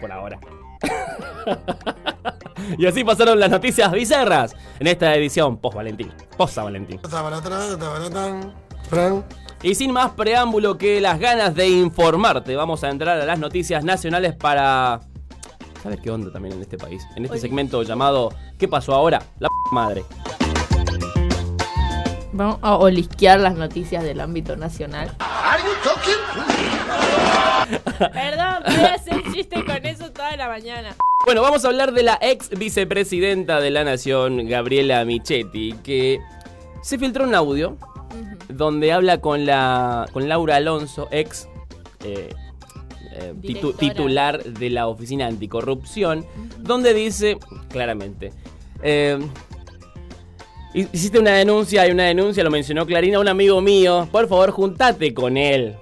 Por 0.00 0.12
ahora. 0.12 0.38
y 2.78 2.86
así 2.86 3.02
pasaron 3.04 3.40
las 3.40 3.50
noticias 3.50 3.90
bizarras 3.90 4.54
en 4.78 4.86
esta 4.86 5.14
edición 5.14 5.56
post-Valentín. 5.58 6.12
Post-San 6.36 6.64
Valentín. 6.64 7.00
Y 9.62 9.74
sin 9.74 9.92
más 9.92 10.12
preámbulo 10.12 10.78
que 10.78 11.00
las 11.00 11.18
ganas 11.18 11.54
de 11.54 11.68
informarte, 11.68 12.54
vamos 12.54 12.84
a 12.84 12.90
entrar 12.90 13.20
a 13.20 13.24
las 13.26 13.38
noticias 13.40 13.82
nacionales 13.82 14.34
para 14.36 15.00
saber 15.82 15.98
qué 16.00 16.10
onda 16.10 16.30
también 16.32 16.54
en 16.54 16.62
este 16.62 16.78
país. 16.78 17.04
En 17.16 17.24
este 17.24 17.34
Oye. 17.34 17.40
segmento 17.40 17.82
llamado 17.82 18.30
¿Qué 18.56 18.68
pasó 18.68 18.94
ahora? 18.94 19.20
La 19.40 19.48
p 19.48 19.54
madre. 19.74 20.04
Vamos 22.38 22.58
a 22.62 22.76
olisquear 22.76 23.40
las 23.40 23.56
noticias 23.56 24.04
del 24.04 24.20
ámbito 24.20 24.54
nacional. 24.56 25.10
Perdón, 28.12 28.62
voy 28.64 28.84
a 28.84 28.94
hacer 28.94 29.22
chiste 29.32 29.64
con 29.64 29.84
eso 29.84 30.12
toda 30.12 30.36
la 30.36 30.46
mañana. 30.48 30.94
Bueno, 31.24 31.42
vamos 31.42 31.64
a 31.64 31.68
hablar 31.68 31.92
de 31.92 32.04
la 32.04 32.16
ex 32.22 32.50
vicepresidenta 32.50 33.60
de 33.60 33.70
la 33.72 33.82
Nación, 33.82 34.46
Gabriela 34.48 35.04
Michetti, 35.04 35.72
que 35.82 36.20
se 36.80 36.96
filtró 36.96 37.24
un 37.24 37.34
audio 37.34 37.76
donde 38.48 38.92
habla 38.92 39.20
con 39.20 39.44
la 39.44 40.06
con 40.12 40.28
Laura 40.28 40.54
Alonso, 40.56 41.08
ex 41.10 41.48
eh, 42.04 42.28
eh, 43.14 43.34
titu- 43.42 43.76
titular 43.76 44.44
de 44.44 44.70
la 44.70 44.86
Oficina 44.86 45.26
Anticorrupción, 45.26 46.24
donde 46.58 46.94
dice 46.94 47.36
claramente. 47.68 48.32
eh, 48.82 49.18
Hiciste 50.74 51.18
una 51.18 51.32
denuncia, 51.32 51.82
hay 51.82 51.90
una 51.90 52.04
denuncia, 52.04 52.44
lo 52.44 52.50
mencionó 52.50 52.84
Clarina, 52.86 53.18
un 53.20 53.28
amigo 53.28 53.60
mío. 53.60 54.06
Por 54.12 54.28
favor, 54.28 54.50
juntate 54.50 55.14
con 55.14 55.36
él. 55.36 55.74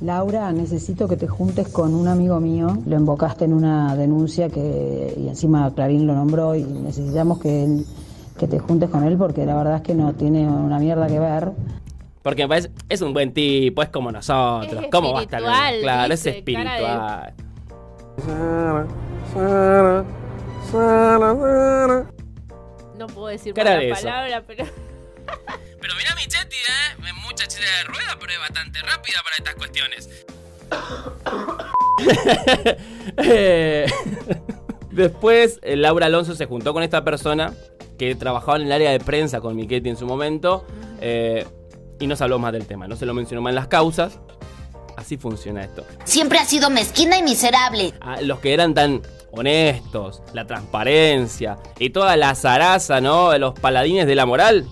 Laura, 0.00 0.50
necesito 0.52 1.06
que 1.08 1.16
te 1.16 1.28
juntes 1.28 1.68
con 1.68 1.94
un 1.94 2.08
amigo 2.08 2.40
mío. 2.40 2.76
Lo 2.86 2.96
invocaste 2.96 3.44
en 3.44 3.52
una 3.52 3.94
denuncia 3.96 4.48
que 4.48 5.14
y 5.16 5.28
encima 5.28 5.72
Clarín 5.74 6.06
lo 6.06 6.14
nombró 6.14 6.54
y 6.56 6.62
necesitamos 6.64 7.38
que, 7.40 7.64
él- 7.64 7.84
que 8.38 8.46
te 8.48 8.58
juntes 8.58 8.90
con 8.90 9.04
él 9.04 9.16
porque 9.16 9.44
la 9.46 9.54
verdad 9.56 9.76
es 9.76 9.82
que 9.82 9.94
no 9.94 10.12
tiene 10.14 10.48
una 10.48 10.78
mierda 10.78 11.06
que 11.06 11.18
ver. 11.20 11.50
Porque 12.22 12.42
me 12.42 12.48
parece, 12.48 12.70
es 12.88 13.00
un 13.02 13.12
buen 13.12 13.32
tipo, 13.32 13.82
es 13.82 13.88
como 13.90 14.10
nosotros. 14.12 14.82
Es 14.84 14.90
¿Cómo 14.90 15.12
va 15.12 15.20
a 15.20 15.22
estar? 15.22 15.40
espiritual, 15.40 15.80
Claro, 15.82 16.14
es 16.14 16.22
dice, 16.24 16.44
cara 16.44 16.76
espiritual. 16.78 17.34
No 22.96 23.06
puedo 23.06 23.28
decir 23.28 23.54
Cara 23.54 23.76
de 23.78 23.90
eso. 23.90 24.02
palabra, 24.02 24.42
pero. 24.46 24.64
Pero 25.80 25.94
mira 25.96 26.14
Michetti, 26.14 26.56
¿eh? 26.56 27.04
Es 27.08 27.14
mucha 27.24 27.46
chile 27.48 27.66
de 27.66 27.84
rueda, 27.84 28.16
pero 28.20 28.32
es 28.32 28.38
bastante 28.38 28.80
rápida 28.82 29.18
para 29.24 29.36
estas 29.36 29.54
cuestiones. 29.56 30.08
Eh, 33.18 33.86
Después, 34.90 35.58
eh, 35.62 35.74
Laura 35.76 36.06
Alonso 36.06 36.34
se 36.34 36.46
juntó 36.46 36.72
con 36.72 36.82
esta 36.82 37.02
persona 37.02 37.52
que 37.98 38.14
trabajaba 38.14 38.56
en 38.58 38.66
el 38.66 38.72
área 38.72 38.90
de 38.90 39.00
prensa 39.00 39.40
con 39.40 39.56
Michetti 39.56 39.88
en 39.88 39.96
su 39.96 40.06
momento 40.06 40.66
eh, 41.00 41.46
y 41.98 42.06
no 42.06 42.14
se 42.14 42.24
habló 42.24 42.38
más 42.38 42.52
del 42.52 42.66
tema, 42.66 42.86
no 42.86 42.94
se 42.96 43.06
lo 43.06 43.14
mencionó 43.14 43.42
más 43.42 43.50
en 43.52 43.54
las 43.56 43.68
causas. 43.68 44.18
Así 44.96 45.16
funciona 45.16 45.64
esto. 45.64 45.84
Siempre 46.04 46.38
ha 46.38 46.44
sido 46.44 46.68
mezquina 46.70 47.16
y 47.18 47.22
miserable. 47.22 47.94
a 48.00 48.20
los 48.20 48.38
que 48.40 48.52
eran 48.54 48.74
tan 48.74 49.02
honestos, 49.32 50.22
la 50.32 50.46
transparencia 50.46 51.58
y 51.78 51.90
toda 51.90 52.16
la 52.16 52.34
zaraza, 52.34 53.00
¿no? 53.00 53.30
De 53.30 53.38
los 53.38 53.58
paladines 53.58 54.06
de 54.06 54.14
la 54.14 54.26
moral. 54.26 54.66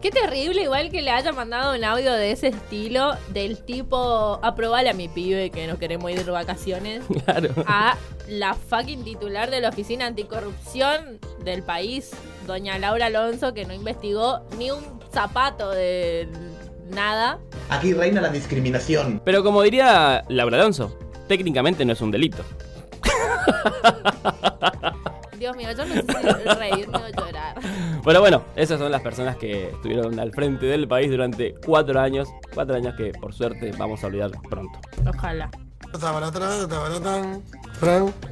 Qué 0.00 0.10
terrible, 0.12 0.62
igual 0.62 0.90
que 0.92 1.02
le 1.02 1.10
haya 1.10 1.32
mandado 1.32 1.76
un 1.76 1.82
audio 1.82 2.12
de 2.12 2.30
ese 2.30 2.46
estilo, 2.48 3.16
del 3.30 3.64
tipo, 3.64 4.38
aprobale 4.42 4.88
a 4.88 4.94
mi 4.94 5.08
pibe 5.08 5.50
que 5.50 5.66
no 5.66 5.76
queremos 5.78 6.10
ir 6.12 6.24
de 6.24 6.30
vacaciones, 6.30 7.02
Claro. 7.24 7.48
a 7.66 7.96
la 8.28 8.54
fucking 8.54 9.02
titular 9.02 9.50
de 9.50 9.60
la 9.60 9.70
Oficina 9.70 10.06
Anticorrupción 10.06 11.18
del 11.44 11.64
país, 11.64 12.12
doña 12.46 12.78
Laura 12.78 13.06
Alonso, 13.06 13.54
que 13.54 13.64
no 13.64 13.74
investigó 13.74 14.40
ni 14.56 14.70
un 14.70 14.84
zapato 15.12 15.70
de 15.70 16.28
nada. 16.90 17.40
Aquí 17.68 17.92
reina 17.92 18.20
la 18.20 18.28
discriminación. 18.28 19.20
Pero 19.24 19.42
como 19.42 19.62
diría 19.62 20.22
Laura 20.28 20.58
Alonso, 20.58 20.96
técnicamente 21.26 21.84
no 21.84 21.92
es 21.92 22.00
un 22.00 22.12
delito. 22.12 22.44
Dios 25.38 25.56
mío, 25.56 25.68
yo 25.70 25.86
no 25.86 25.94
sé 25.94 26.02
si 26.02 26.48
reírme 26.58 26.98
o 26.98 27.08
llorar. 27.08 27.54
Pero 28.04 28.20
bueno, 28.20 28.42
esas 28.56 28.78
son 28.78 28.90
las 28.90 29.02
personas 29.02 29.36
que 29.36 29.68
estuvieron 29.70 30.18
al 30.18 30.32
frente 30.32 30.66
del 30.66 30.88
país 30.88 31.10
durante 31.10 31.54
cuatro 31.64 32.00
años. 32.00 32.28
Cuatro 32.54 32.74
años 32.74 32.94
que 32.96 33.12
por 33.12 33.32
suerte 33.32 33.72
vamos 33.78 34.02
a 34.02 34.08
olvidar 34.08 34.30
pronto. 34.50 34.78
Ojalá. 35.06 35.48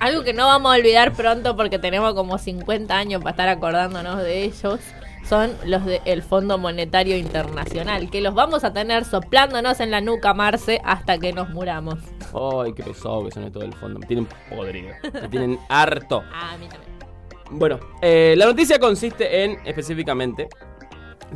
Algo 0.00 0.24
que 0.24 0.32
no 0.32 0.46
vamos 0.46 0.74
a 0.74 0.78
olvidar 0.78 1.12
pronto 1.12 1.56
porque 1.56 1.78
tenemos 1.78 2.12
como 2.14 2.38
50 2.38 2.94
años 2.94 3.22
para 3.22 3.30
estar 3.30 3.48
acordándonos 3.48 4.18
de 4.18 4.42
ellos 4.44 4.80
son 5.28 5.52
los 5.64 5.84
del 5.84 6.22
Fondo 6.22 6.56
Monetario 6.58 7.16
Internacional, 7.16 8.10
que 8.10 8.20
los 8.20 8.34
vamos 8.34 8.62
a 8.64 8.72
tener 8.72 9.04
soplándonos 9.04 9.80
en 9.80 9.90
la 9.90 10.00
nuca, 10.00 10.34
Marce, 10.34 10.80
hasta 10.84 11.18
que 11.18 11.32
nos 11.32 11.48
muramos. 11.50 11.96
Ay, 12.32 12.72
qué 12.74 12.82
pesado 12.82 13.24
que 13.24 13.32
son 13.32 13.44
de 13.44 13.50
todo 13.50 13.64
el 13.64 13.72
fondo. 13.74 13.98
Me 13.98 14.06
tienen 14.06 14.28
podrido. 14.48 14.90
Me 15.12 15.28
tienen 15.28 15.58
harto. 15.68 16.22
Ah, 16.32 16.52
a 16.54 16.58
mí 16.58 16.68
también. 16.68 16.92
Bueno, 17.50 17.78
eh, 18.02 18.34
la 18.36 18.46
noticia 18.46 18.78
consiste 18.78 19.44
en, 19.44 19.58
específicamente, 19.64 20.48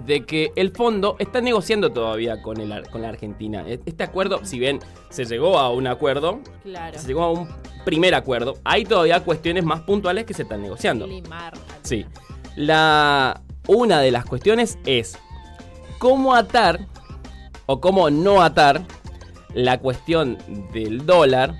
de 0.06 0.24
que 0.24 0.52
el 0.56 0.70
fondo 0.70 1.16
está 1.18 1.40
negociando 1.40 1.90
todavía 1.92 2.40
con, 2.42 2.60
el, 2.60 2.88
con 2.90 3.02
la 3.02 3.08
Argentina. 3.10 3.64
E- 3.66 3.80
Este 3.86 4.04
acuerdo, 4.04 4.44
si 4.44 4.58
bien 4.58 4.78
se 5.08 5.24
llegó 5.24 5.58
a 5.58 5.70
un 5.70 5.86
acuerdo, 5.86 6.40
Claro. 6.62 6.98
se 6.98 7.06
llegó 7.08 7.22
a 7.24 7.30
un 7.32 7.48
primer 7.84 8.14
acuerdo, 8.14 8.56
hay 8.64 8.84
todavía 8.84 9.20
cuestiones 9.20 9.64
más 9.64 9.80
puntuales 9.82 10.24
que 10.24 10.34
se 10.34 10.42
están 10.42 10.62
negociando. 10.62 11.06
Limar. 11.06 11.54
Sí. 11.82 12.04
La, 12.56 13.40
una 13.66 14.00
de 14.00 14.10
las 14.10 14.24
cuestiones 14.24 14.78
es 14.86 15.18
cómo 15.98 16.34
atar 16.34 16.86
o 17.66 17.80
cómo 17.80 18.10
no 18.10 18.42
atar 18.42 18.82
la 19.54 19.78
cuestión 19.78 20.38
del 20.72 21.06
dólar 21.06 21.54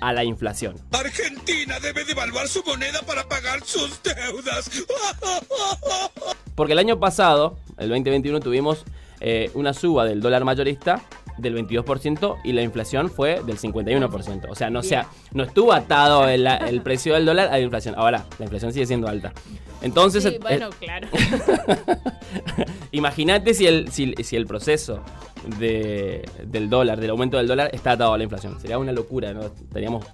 a 0.00 0.12
la 0.12 0.24
inflación. 0.24 0.76
Argentina 0.92 1.78
debe 1.80 2.04
devaluar 2.04 2.48
su 2.48 2.62
moneda 2.64 3.00
para 3.06 3.28
pagar 3.28 3.62
sus 3.64 4.02
deudas. 4.02 4.70
Porque 6.54 6.72
el 6.72 6.78
año 6.78 6.98
pasado, 6.98 7.58
el 7.78 7.88
2021, 7.88 8.40
tuvimos 8.40 8.84
eh, 9.20 9.50
una 9.54 9.72
suba 9.72 10.04
del 10.04 10.20
dólar 10.20 10.44
mayorista 10.44 11.02
del 11.42 11.56
22% 11.56 12.38
y 12.44 12.52
la 12.52 12.62
inflación 12.62 13.10
fue 13.10 13.42
del 13.44 13.58
51%. 13.58 14.46
O 14.48 14.54
sea, 14.54 14.70
no, 14.70 14.82
sea, 14.82 15.08
no 15.32 15.42
estuvo 15.42 15.72
atado 15.72 16.28
el, 16.28 16.46
el 16.46 16.80
precio 16.82 17.14
del 17.14 17.26
dólar 17.26 17.48
a 17.48 17.52
la 17.52 17.60
inflación. 17.60 17.94
Ahora, 17.98 18.24
la 18.38 18.44
inflación 18.44 18.72
sigue 18.72 18.86
siendo 18.86 19.08
alta. 19.08 19.32
Entonces, 19.82 20.22
Sí, 20.22 20.28
eh, 20.30 20.38
bueno, 20.40 20.70
claro. 20.78 21.08
imagínate 22.92 23.54
si 23.54 23.66
el, 23.66 23.90
si, 23.90 24.14
si 24.22 24.36
el 24.36 24.46
proceso 24.46 25.00
de- 25.58 26.28
del 26.44 26.70
dólar, 26.70 27.00
del 27.00 27.10
aumento 27.10 27.36
del 27.36 27.46
dólar, 27.48 27.70
está 27.72 27.92
atado 27.92 28.12
a 28.14 28.18
la 28.18 28.24
inflación. 28.24 28.60
Sería 28.60 28.78
una 28.78 28.92
locura, 28.92 29.32
¿no? 29.32 29.42
Estaríamos 29.42 30.04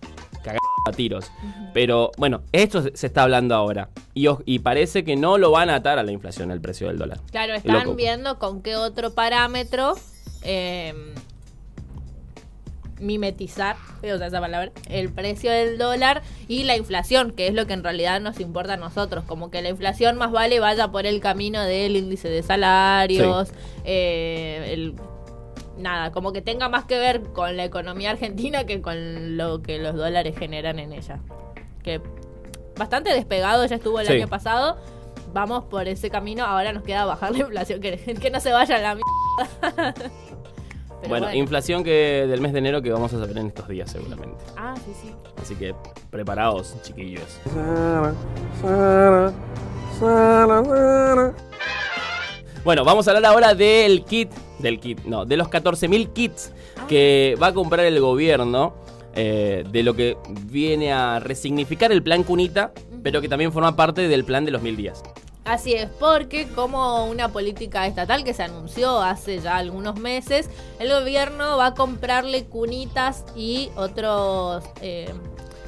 cagados 0.43 0.59
a 0.87 0.93
tiros. 0.93 1.31
Pero 1.75 2.13
bueno, 2.17 2.43
esto 2.53 2.83
se 2.95 3.07
está 3.07 3.25
hablando 3.25 3.55
ahora. 3.55 3.91
Y, 4.15 4.27
y 4.47 4.61
parece 4.61 5.05
que 5.05 5.17
no 5.17 5.37
lo 5.39 5.51
van 5.51 5.69
a 5.71 5.77
atar 5.77 5.99
a 5.99 6.03
la 6.03 6.13
inflación 6.13 6.51
el 6.51 6.61
precio 6.61 6.89
del 6.89 6.99
dólar. 6.99 7.21
Claro, 7.31 7.55
están 7.55 7.85
Loco. 7.85 7.95
viendo 7.95 8.39
con 8.39 8.63
qué 8.63 8.77
otro 8.77 9.13
parámetro 9.13 9.95
eh, 10.43 10.95
mimetizar, 13.01 13.77
voy 14.01 14.11
a 14.11 14.17
usar 14.17 14.29
esa 14.29 14.41
palabra, 14.41 14.73
el 14.89 15.13
precio 15.13 15.53
del 15.53 15.79
dólar 15.79 16.23
y 16.49 16.65
la 16.65 16.77
inflación, 16.77 17.31
que 17.31 17.47
es 17.47 17.55
lo 17.55 17.67
que 17.67 17.73
en 17.75 17.85
realidad 17.85 18.21
nos 18.21 18.41
importa 18.41 18.73
a 18.75 18.77
nosotros. 18.77 19.25
Como 19.25 19.51
que 19.53 19.63
la 19.63 19.69
inflación 19.69 20.17
más 20.17 20.33
vale 20.33 20.59
vaya 20.59 20.89
por 20.89 21.07
el 21.07 21.21
camino 21.21 21.63
del 21.63 21.97
índice 21.97 22.29
de 22.29 22.43
salarios, 22.43 23.51
eh, 23.85 24.71
el- 24.73 24.95
nada, 25.79 26.11
como 26.11 26.33
que 26.33 26.43
tenga 26.43 26.69
más 26.69 26.87
que 26.87 26.99
ver 26.99 27.23
con 27.23 27.57
la 27.57 27.65
economía 27.65 28.11
argentina 28.11 28.65
que 28.65 28.83
con 28.83 29.37
lo 29.37 29.63
que 29.63 29.79
los 29.79 29.95
dólares 29.95 30.35
generan 30.37 30.81
en 30.81 30.93
ella. 30.93 31.21
Que 31.85 32.01
bastante 32.77 33.11
despegado 33.11 33.65
ya 33.65 33.77
estuvo 33.77 34.01
el 34.01 34.09
Sí. 34.09 34.15
año 34.15 34.27
pasado. 34.27 34.77
Vamos 35.33 35.65
por 35.65 35.87
ese 35.89 36.11
camino, 36.11 36.45
ahora 36.45 36.73
nos 36.73 36.83
queda 36.83 37.05
bajar 37.05 37.33
la 37.33 37.39
inflación, 37.39 37.81
que, 37.81 37.97
que 37.99 38.31
no 38.31 38.41
se 38.41 38.53
vaya 38.53 38.77
a 38.77 38.79
la 38.79 38.95
mierda. 38.95 39.95
Bueno, 41.07 41.33
inflación 41.33 41.85
que 41.85 42.27
del 42.29 42.41
mes 42.41 42.53
de 42.53 42.59
enero 42.59 42.83
que 42.83 42.91
vamos 42.91 43.13
a 43.15 43.21
saber 43.21 43.39
en 43.39 43.47
estos 43.47 43.69
días 43.69 43.91
seguramente. 43.91 44.43
Ah, 44.57 44.75
sí, 44.85 44.93
sí. 45.01 45.15
Así 45.41 45.55
que 45.55 45.75
preparaos, 46.11 46.75
chiquillos. 46.83 47.39
Bueno, 52.65 52.85
vamos 52.85 53.07
a 53.07 53.13
hablar 53.13 53.25
ahora 53.27 53.55
del 53.55 54.05
kit, 54.05 54.31
del 54.59 54.81
kit, 54.81 55.05
no, 55.05 55.25
de 55.25 55.37
los 55.37 55.49
14.000 55.49 56.13
kits 56.13 56.53
que 56.89 57.37
va 57.41 57.49
a 57.49 57.55
comprar 57.55 57.87
el 57.87 58.01
gobierno, 58.01 58.75
eh, 59.15 59.65
de 59.71 59.83
lo 59.83 59.95
que 59.95 60.17
viene 60.47 60.93
a 60.93 61.21
resignificar 61.21 61.93
el 61.93 62.03
plan 62.03 62.25
Cunita, 62.25 62.73
pero 63.03 63.21
que 63.21 63.29
también 63.29 63.53
forma 63.53 63.77
parte 63.77 64.09
del 64.09 64.25
plan 64.25 64.45
de 64.45 64.51
los 64.51 64.63
mil 64.63 64.77
días. 64.77 65.03
Así 65.49 65.73
es, 65.73 65.89
porque 65.99 66.47
como 66.47 67.07
una 67.07 67.31
política 67.31 67.87
estatal 67.87 68.23
que 68.23 68.35
se 68.35 68.43
anunció 68.43 69.01
hace 69.01 69.39
ya 69.39 69.57
algunos 69.57 69.99
meses, 69.99 70.51
el 70.79 70.91
gobierno 70.91 71.57
va 71.57 71.69
a 71.69 71.75
comprarle 71.75 72.45
cunitas 72.45 73.25
y 73.35 73.71
otros 73.75 74.63
eh, 74.83 75.11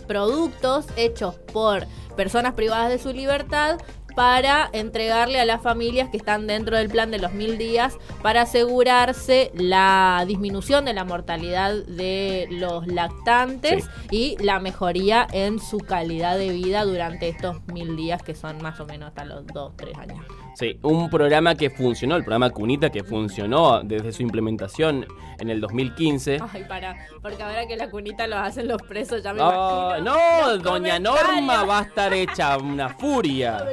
productos 0.06 0.84
hechos 0.96 1.36
por 1.54 1.86
personas 2.14 2.52
privadas 2.52 2.90
de 2.90 2.98
su 2.98 3.14
libertad 3.14 3.78
para 4.14 4.68
entregarle 4.72 5.40
a 5.40 5.44
las 5.44 5.62
familias 5.62 6.08
que 6.10 6.16
están 6.16 6.46
dentro 6.46 6.76
del 6.76 6.88
plan 6.88 7.10
de 7.10 7.18
los 7.18 7.32
mil 7.32 7.58
días 7.58 7.96
para 8.22 8.42
asegurarse 8.42 9.50
la 9.54 10.24
disminución 10.26 10.84
de 10.84 10.92
la 10.94 11.04
mortalidad 11.04 11.74
de 11.74 12.46
los 12.50 12.86
lactantes 12.86 13.88
y 14.10 14.36
la 14.42 14.60
mejoría 14.60 15.26
en 15.32 15.58
su 15.58 15.78
calidad 15.78 16.36
de 16.38 16.50
vida 16.50 16.84
durante 16.84 17.28
estos 17.28 17.64
mil 17.68 17.96
días 17.96 18.22
que 18.22 18.34
son 18.34 18.60
más 18.62 18.80
o 18.80 18.86
menos 18.86 19.08
hasta 19.08 19.24
los 19.24 19.46
dos, 19.46 19.72
tres 19.76 19.96
años. 19.98 20.18
Sí, 20.56 20.78
un 20.82 21.08
programa 21.08 21.54
que 21.54 21.70
funcionó, 21.70 22.16
el 22.16 22.24
programa 22.24 22.50
Cunita 22.50 22.90
que 22.90 23.02
funcionó 23.04 23.82
desde 23.82 24.12
su 24.12 24.22
implementación 24.22 25.06
en 25.38 25.48
el 25.48 25.60
2015. 25.60 26.38
Ay, 26.52 26.64
para, 26.68 26.96
porque 27.22 27.42
ahora 27.42 27.66
que 27.66 27.76
la 27.76 27.88
cunita 27.88 28.26
lo 28.26 28.36
hacen 28.36 28.68
los 28.68 28.82
presos, 28.82 29.22
ya 29.22 29.32
me 29.32 29.40
Oh, 29.40 29.94
imagino. 29.96 30.14
no, 30.14 30.50
los 30.54 30.62
doña. 30.62 30.98
Norma 30.98 31.64
va 31.64 31.78
a 31.78 31.82
estar 31.82 32.12
hecha 32.12 32.58
una 32.58 32.86
Va 32.88 32.90
a 32.92 32.98
furia. 32.98 33.64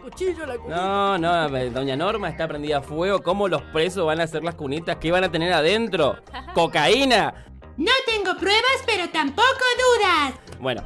Cuchillo 0.00 0.46
la 0.46 0.56
cunita. 0.56 0.76
No, 0.76 1.18
no, 1.18 1.56
eh, 1.56 1.70
doña 1.70 1.96
Norma 1.96 2.28
está 2.28 2.46
prendida 2.48 2.78
a 2.78 2.82
fuego. 2.82 3.22
¿Cómo 3.22 3.48
los 3.48 3.62
presos 3.62 4.06
van 4.06 4.20
a 4.20 4.24
hacer 4.24 4.42
las 4.44 4.54
cunitas? 4.54 4.96
¿Qué 4.96 5.10
van 5.10 5.24
a 5.24 5.30
tener 5.30 5.52
adentro? 5.52 6.16
¿Cocaína? 6.54 7.46
No 7.76 7.92
tengo 8.06 8.36
pruebas, 8.38 8.82
pero 8.86 9.08
tampoco 9.10 9.46
dudas. 9.48 10.34
Bueno, 10.60 10.82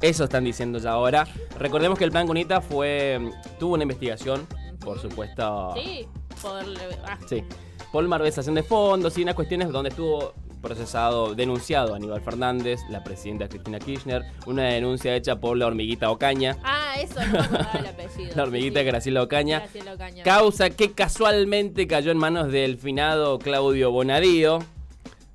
eso 0.00 0.24
están 0.24 0.44
diciendo 0.44 0.78
ya 0.78 0.90
ahora. 0.92 1.26
Recordemos 1.58 1.96
que 1.98 2.04
el 2.04 2.10
plan 2.10 2.26
Cunita 2.26 2.60
fue 2.60 3.20
tuvo 3.58 3.74
una 3.74 3.84
investigación, 3.84 4.46
por 4.80 4.98
supuesto. 5.00 5.72
Sí, 5.76 6.08
por... 6.40 6.62
ah, 7.06 7.18
Sí. 7.28 7.44
Por 7.92 8.08
malversación 8.08 8.54
de 8.54 8.62
fondos 8.62 9.16
y 9.18 9.22
unas 9.22 9.34
cuestiones 9.34 9.70
donde 9.70 9.90
estuvo 9.90 10.32
procesado, 10.62 11.34
denunciado 11.34 11.94
Aníbal 11.94 12.22
Fernández, 12.22 12.80
la 12.88 13.02
presidenta 13.04 13.48
Cristina 13.48 13.78
Kirchner, 13.78 14.22
una 14.46 14.62
denuncia 14.64 15.14
hecha 15.14 15.36
por 15.40 15.56
la 15.58 15.66
hormiguita 15.66 16.10
Ocaña, 16.10 16.56
Ah, 16.64 16.94
eso, 16.98 17.20
no 17.20 17.32
me 17.32 17.38
acordaba 17.38 17.72
el 17.78 17.86
apellido. 17.86 18.32
la 18.36 18.42
hormiguita 18.44 18.80
Sí. 18.80 18.86
Graciela 18.86 19.22
Ocaña, 19.22 19.58
Graciela 19.58 19.92
Ocaña. 19.94 20.22
causa 20.24 20.70
que 20.70 20.92
casualmente 20.92 21.86
cayó 21.86 22.10
en 22.12 22.18
manos 22.18 22.50
del 22.50 22.78
finado 22.78 23.38
Claudio 23.38 23.90
Bonadío, 23.90 24.60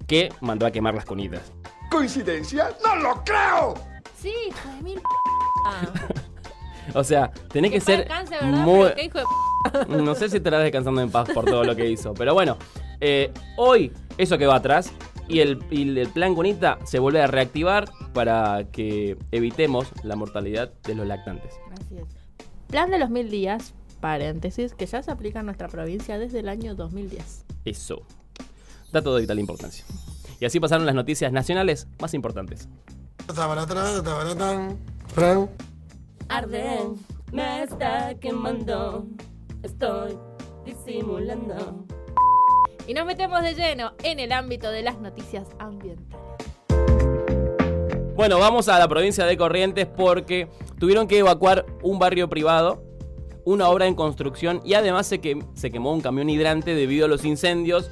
que 0.08 0.30
mandó 0.42 0.66
a 0.66 0.72
quemar 0.72 0.96
las 0.96 1.06
cunitas. 1.06 1.52
¿Coincidencia? 1.92 2.72
¡No 2.84 2.96
lo 2.96 3.24
creo! 3.24 3.74
Sí, 4.20 4.34
hijo 4.48 4.70
de 4.78 4.82
mil... 4.82 5.02
Ah, 5.66 5.82
O 6.94 7.04
sea, 7.04 7.30
tenés 7.50 7.72
que, 7.72 7.80
que 7.80 7.82
ser 7.84 8.08
muy... 8.42 8.90
Qué 8.94 9.04
hijo 9.06 9.20
de 9.20 9.26
No 10.04 10.16
sé 10.16 10.30
si 10.30 10.38
estarás 10.38 10.64
descansando 10.64 11.02
en 11.02 11.12
paz 11.12 11.30
por 11.34 11.44
todo 11.44 11.66
lo 11.66 11.76
que 11.76 11.90
hizo. 11.90 12.14
Pero 12.14 12.34
bueno, 12.34 12.58
eh, 13.02 13.32
hoy 13.58 13.92
eso 14.18 14.38
quedó 14.38 14.54
atrás 14.54 14.94
y 15.28 15.40
el, 15.40 15.60
y 15.72 16.00
el 16.00 16.10
plan 16.10 16.36
Cunita 16.36 16.80
se 16.86 17.00
vuelve 17.00 17.22
a 17.22 17.28
reactivar 17.28 17.90
para 18.14 18.66
que 18.72 19.18
evitemos 19.32 19.88
la 20.04 20.16
mortalidad 20.16 20.72
de 20.84 20.96
los 20.96 21.08
lactantes. 21.08 21.54
Así 21.72 21.98
es. 21.98 22.06
Plan 22.68 22.92
de 22.92 23.00
los 23.00 23.10
mil 23.10 23.30
días, 23.30 23.74
paréntesis, 24.00 24.74
que 24.74 24.86
ya 24.86 25.02
se 25.02 25.12
aplica 25.12 25.40
en 25.40 25.46
nuestra 25.46 25.68
provincia 25.68 26.18
desde 26.18 26.40
el 26.40 26.50
año 26.50 26.76
2010. 26.76 27.46
Eso. 27.66 28.02
Dato 28.92 29.16
de 29.16 29.22
vital 29.22 29.40
importancia. 29.40 29.86
Y 30.40 30.46
así 30.46 30.60
pasaron 30.60 30.86
las 30.86 30.96
noticias 30.96 31.32
nacionales 31.32 31.88
más 32.00 32.14
importantes. 32.14 32.70
Arde, 36.30 36.80
me 37.32 37.64
está 37.64 38.16
quemando. 38.20 39.08
Estoy 39.64 40.18
disimulando. 40.66 41.86
Y 42.88 42.94
nos 42.94 43.06
metemos 43.06 43.42
de 43.44 43.54
lleno 43.54 43.92
en 44.04 44.20
el 44.20 44.32
ámbito 44.32 44.72
de 44.72 44.82
las 44.82 44.98
noticias 45.00 45.46
ambientales. 45.60 46.26
Bueno, 48.16 48.40
vamos 48.40 48.68
a 48.70 48.80
la 48.80 48.88
provincia 48.88 49.26
de 49.26 49.38
Corrientes 49.38 49.86
porque 49.86 50.48
tuvieron 50.80 51.08
que 51.08 51.20
evacuar 51.20 51.66
un 51.84 52.00
barrio 52.00 52.30
privado, 52.30 52.82
una 53.46 53.70
obra 53.70 53.86
en 53.88 53.94
construcción 53.94 54.62
y 54.66 54.74
además 54.74 55.06
se, 55.06 55.20
que, 55.22 55.38
se 55.54 55.70
quemó 55.70 55.94
un 55.94 56.02
camión 56.02 56.30
hidrante 56.30 56.74
debido 56.74 57.06
a 57.06 57.10
los 57.10 57.26
incendios, 57.26 57.92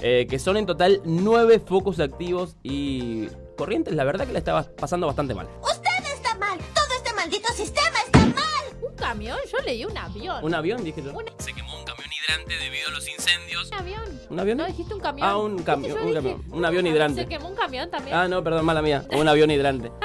eh, 0.00 0.26
que 0.30 0.38
son 0.38 0.56
en 0.56 0.64
total 0.66 1.02
nueve 1.04 1.58
focos 1.60 2.00
activos 2.00 2.56
y 2.62 3.26
Corrientes 3.56 3.94
la 3.94 4.04
verdad 4.04 4.26
que 4.26 4.32
la 4.32 4.38
estaba 4.38 4.62
pasando 4.62 5.06
bastante 5.06 5.34
mal. 5.34 5.48
Usted 5.62 5.90
está 6.14 6.34
mal. 6.36 6.58
Todo 6.74 6.86
este 6.96 7.12
maldito 7.14 7.48
sistema 7.52 7.98
está 8.06 8.18
mal. 8.20 8.76
¿Un 8.82 8.94
camión? 8.96 9.38
Yo 9.50 9.58
leí 9.64 9.84
un 9.84 9.96
avión. 9.96 10.44
¿Un 10.44 10.54
avión? 10.54 10.84
Dije 10.84 11.02
yo. 11.02 11.12
Una- 11.12 11.32
Se 11.38 11.52
quemó 11.52 11.65
hidrante 12.26 12.56
debido 12.58 12.88
a 12.88 12.90
los 12.92 13.08
incendios. 13.08 13.68
¿Un 13.68 13.74
avión? 13.74 14.20
¿Un 14.30 14.40
avión? 14.40 14.58
No, 14.58 14.66
dijiste 14.66 14.94
un 14.94 15.00
camión. 15.00 15.28
Ah, 15.28 15.36
un 15.36 15.62
camión, 15.62 15.98
un 15.98 16.06
dije, 16.06 16.14
camión, 16.14 16.44
un 16.50 16.64
avión 16.64 16.86
hidrante. 16.86 17.22
Se 17.22 17.28
quemó 17.28 17.48
un 17.48 17.56
camión 17.56 17.90
también. 17.90 18.16
Ah, 18.16 18.28
no, 18.28 18.42
perdón, 18.42 18.64
mala 18.64 18.82
mía. 18.82 19.04
Un 19.12 19.28
avión 19.28 19.50
hidrante. 19.50 19.90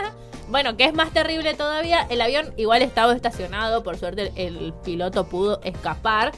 Bueno, 0.50 0.76
que 0.76 0.84
es 0.84 0.94
más 0.94 1.14
terrible 1.14 1.54
todavía, 1.54 2.06
el 2.10 2.20
avión 2.20 2.54
igual 2.58 2.82
estaba 2.82 3.16
estacionado, 3.16 3.84
por 3.84 3.98
suerte 3.98 4.34
el, 4.36 4.58
el 4.58 4.74
piloto 4.84 5.26
pudo 5.26 5.62
escapar. 5.64 6.34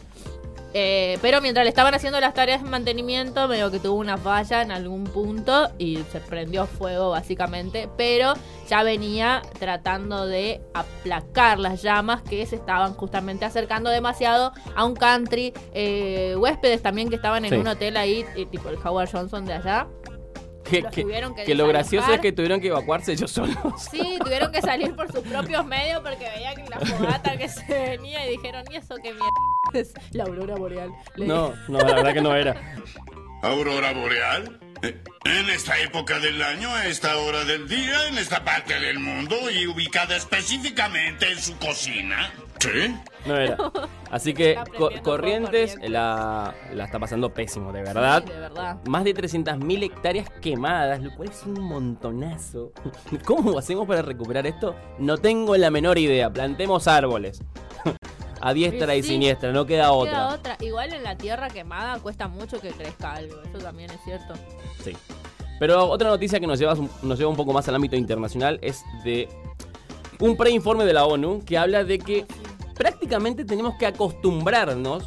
Eh, 0.74 1.18
pero 1.22 1.40
mientras 1.42 1.64
le 1.66 1.70
estaban 1.70 1.94
haciendo 1.94 2.20
las 2.20 2.34
tareas 2.34 2.64
de 2.64 2.70
mantenimiento, 2.70 3.48
medio 3.48 3.70
que 3.70 3.80
tuvo 3.80 4.00
una 4.00 4.18
falla 4.18 4.62
en 4.62 4.72
algún 4.72 5.04
punto 5.04 5.70
y 5.78 5.98
se 6.12 6.20
prendió 6.20 6.66
fuego 6.66 7.12
básicamente. 7.12 7.88
Pero 7.98 8.34
ya 8.68 8.82
venía 8.84 9.42
tratando 9.60 10.26
de 10.26 10.62
aplacar 10.74 11.60
las 11.60 11.82
llamas 11.84 12.22
que 12.24 12.46
se 12.46 12.56
estaban 12.56 12.94
justamente 12.96 13.46
acercando 13.46 13.90
demasiado 13.90 14.52
a 14.76 14.86
un 14.86 14.96
country. 14.96 15.54
Eh, 15.74 16.36
huéspedes 16.38 16.82
también 16.82 17.10
que 17.10 17.16
estaban 17.18 17.46
en 17.46 17.52
Sí. 17.52 17.58
un 17.58 17.68
hotel 17.68 17.98
ahí, 17.98 18.26
eh, 18.36 18.46
tipo 18.46 18.70
el 18.70 18.78
Howard 18.84 19.10
Johnson 19.12 19.46
de 19.46 19.54
allá. 19.54 19.88
Que, 20.64 20.82
Los 20.82 20.92
que- 20.94 21.02
tuvieron 21.04 21.36
que 21.36 21.44
que 21.44 21.56
lo 21.56 21.68
gracioso 21.68 22.14
es 22.14 22.20
que 22.22 22.32
tuvieron 22.32 22.62
que 22.62 22.68
evacuarse 22.68 23.12
ellos 23.14 23.32
solos. 23.32 23.56
Sí, 23.92 24.18
tuvieron 24.24 24.52
que 24.52 24.62
salir 24.62 24.96
por 24.96 25.12
sus 25.12 25.22
propios 25.22 25.66
medios 25.66 26.02
porque 26.02 26.30
veían 26.30 26.56
la 26.70 26.80
fogata 26.80 27.38
que 27.38 27.50
se 27.50 27.66
venía 27.68 28.26
y 28.28 28.32
dijeron, 28.38 28.64
¿y 28.72 28.78
eso 28.78 28.96
qué 29.04 29.12
mierda 29.14 29.30
es? 29.74 29.94
La 30.12 30.24
aurora 30.24 30.56
boreal. 30.56 30.94
Le 31.16 31.26
No, 31.28 31.54
no, 31.68 31.80
la 31.80 31.84
verdad 31.94 32.14
que 32.14 32.22
no 32.22 32.36
era. 32.36 32.56
¿Aurora 33.42 33.92
boreal? 33.94 34.60
En 35.26 35.50
esta 35.50 35.80
época 35.80 36.20
del 36.20 36.42
año, 36.42 36.70
a 36.74 36.88
esta 36.88 37.16
hora 37.18 37.46
del 37.46 37.68
día, 37.70 38.08
en 38.10 38.18
esta 38.18 38.44
parte 38.44 38.78
del 38.80 39.00
mundo 39.00 39.36
y 39.50 39.66
ubicada 39.68 40.16
específicamente 40.16 41.32
en 41.32 41.40
su 41.40 41.58
cocina. 41.58 42.34
¿Sí? 42.64 42.96
No 43.26 43.36
era. 43.38 43.58
Así 44.12 44.34
que 44.34 44.58
Co- 44.78 44.90
Corrientes 45.04 45.78
la, 45.88 46.54
la 46.74 46.86
está 46.86 47.00
pasando 47.00 47.34
pésimo, 47.34 47.72
de 47.72 47.82
verdad. 47.84 48.24
Sí, 48.26 48.32
de 48.34 48.40
verdad. 48.40 48.78
Más 48.88 49.04
de 49.04 49.14
300.000 49.14 49.84
hectáreas 49.84 50.30
quemadas, 50.42 51.02
lo 51.02 51.14
cual 51.16 51.30
es 51.30 51.44
un 51.44 51.60
montonazo. 51.62 52.72
¿Cómo 53.26 53.58
hacemos 53.58 53.88
para 53.88 54.02
recuperar 54.02 54.46
esto? 54.48 54.76
No 55.00 55.18
tengo 55.18 55.56
la 55.58 55.70
menor 55.72 55.98
idea. 55.98 56.30
Plantemos 56.32 56.88
árboles. 56.88 57.42
A 58.42 58.54
diestra 58.54 58.94
y 58.96 59.02
Sí. 59.04 59.10
siniestra, 59.10 59.54
no 59.54 59.66
queda 59.66 59.92
otra. 59.94 60.28
otra. 60.30 60.58
Igual 60.60 60.94
en 60.94 61.04
la 61.04 61.16
tierra 61.18 61.48
quemada 61.50 62.00
cuesta 62.00 62.28
mucho 62.28 62.60
que 62.60 62.72
crezca 62.72 63.14
algo. 63.14 63.42
Eso 63.42 63.58
también 63.60 63.90
es 63.90 64.02
cierto. 64.04 64.34
Sí. 64.84 64.96
Pero 65.60 65.86
otra 65.88 66.10
noticia 66.10 66.42
que 66.42 66.48
nos 66.48 66.60
lleva, 66.60 66.76
nos 67.04 67.18
lleva 67.18 67.30
un 67.32 67.38
poco 67.38 67.54
más 67.54 67.68
al 67.70 67.76
ámbito 67.76 67.96
internacional 67.96 68.60
es 68.62 68.84
de 69.06 69.30
un 70.20 70.36
preinforme 70.36 70.84
de 70.84 70.92
la 70.92 71.06
ONU 71.06 71.42
que 71.46 71.58
habla 71.58 71.86
de 71.86 72.00
que 72.00 72.26
prácticamente 72.74 73.46
tenemos 73.46 73.76
que 73.76 73.86
acostumbrarnos 73.86 75.06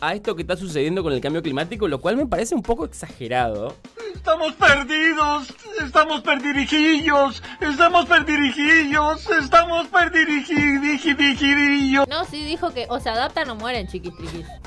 a 0.00 0.14
esto 0.14 0.36
que 0.36 0.42
está 0.42 0.56
sucediendo 0.56 1.02
con 1.02 1.12
el 1.12 1.20
cambio 1.20 1.42
climático, 1.42 1.88
lo 1.88 2.00
cual 2.00 2.16
me 2.16 2.24
parece 2.26 2.54
un 2.54 2.62
poco 2.62 2.84
exagerado. 2.84 3.74
Estamos 4.14 4.52
perdidos, 4.54 5.52
estamos 5.82 6.20
perdidijillos, 6.22 7.42
estamos 7.60 8.06
perdidijillos, 8.06 9.28
estamos 9.30 9.88
perdidijillos. 9.88 12.08
No, 12.08 12.24
sí 12.24 12.44
dijo 12.44 12.72
que 12.72 12.86
o 12.88 13.00
se 13.00 13.10
adaptan 13.10 13.50
o 13.50 13.56
mueren, 13.56 13.88
chiquis 13.88 14.16
triquis. 14.16 14.46
Claro, 14.46 14.62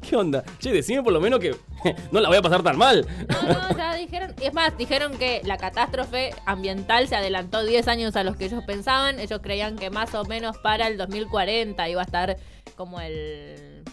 ¿Qué 0.00 0.16
onda? 0.16 0.42
Che, 0.58 0.72
decime 0.72 1.02
por 1.02 1.12
lo 1.12 1.20
menos 1.20 1.40
que 1.40 1.54
no 2.12 2.20
la 2.20 2.28
voy 2.28 2.38
a 2.38 2.42
pasar 2.42 2.62
tan 2.62 2.78
mal. 2.78 3.06
No, 3.28 3.52
no, 3.52 3.76
ya 3.76 3.94
dijeron. 3.94 4.34
Es 4.40 4.54
más, 4.54 4.76
dijeron 4.76 5.16
que 5.18 5.42
la 5.44 5.58
catástrofe 5.58 6.30
ambiental 6.46 7.08
se 7.08 7.16
adelantó 7.16 7.64
10 7.64 7.88
años 7.88 8.16
a 8.16 8.24
los 8.24 8.36
que 8.36 8.46
ellos 8.46 8.64
pensaban. 8.64 9.20
Ellos 9.20 9.40
creían 9.42 9.76
que 9.76 9.90
más 9.90 10.14
o 10.14 10.24
menos 10.24 10.56
para 10.58 10.86
el 10.88 10.96
2040 10.96 11.88
iba 11.88 12.00
a 12.00 12.04
estar 12.04 12.36
como 12.76 13.00
el 13.00 13.84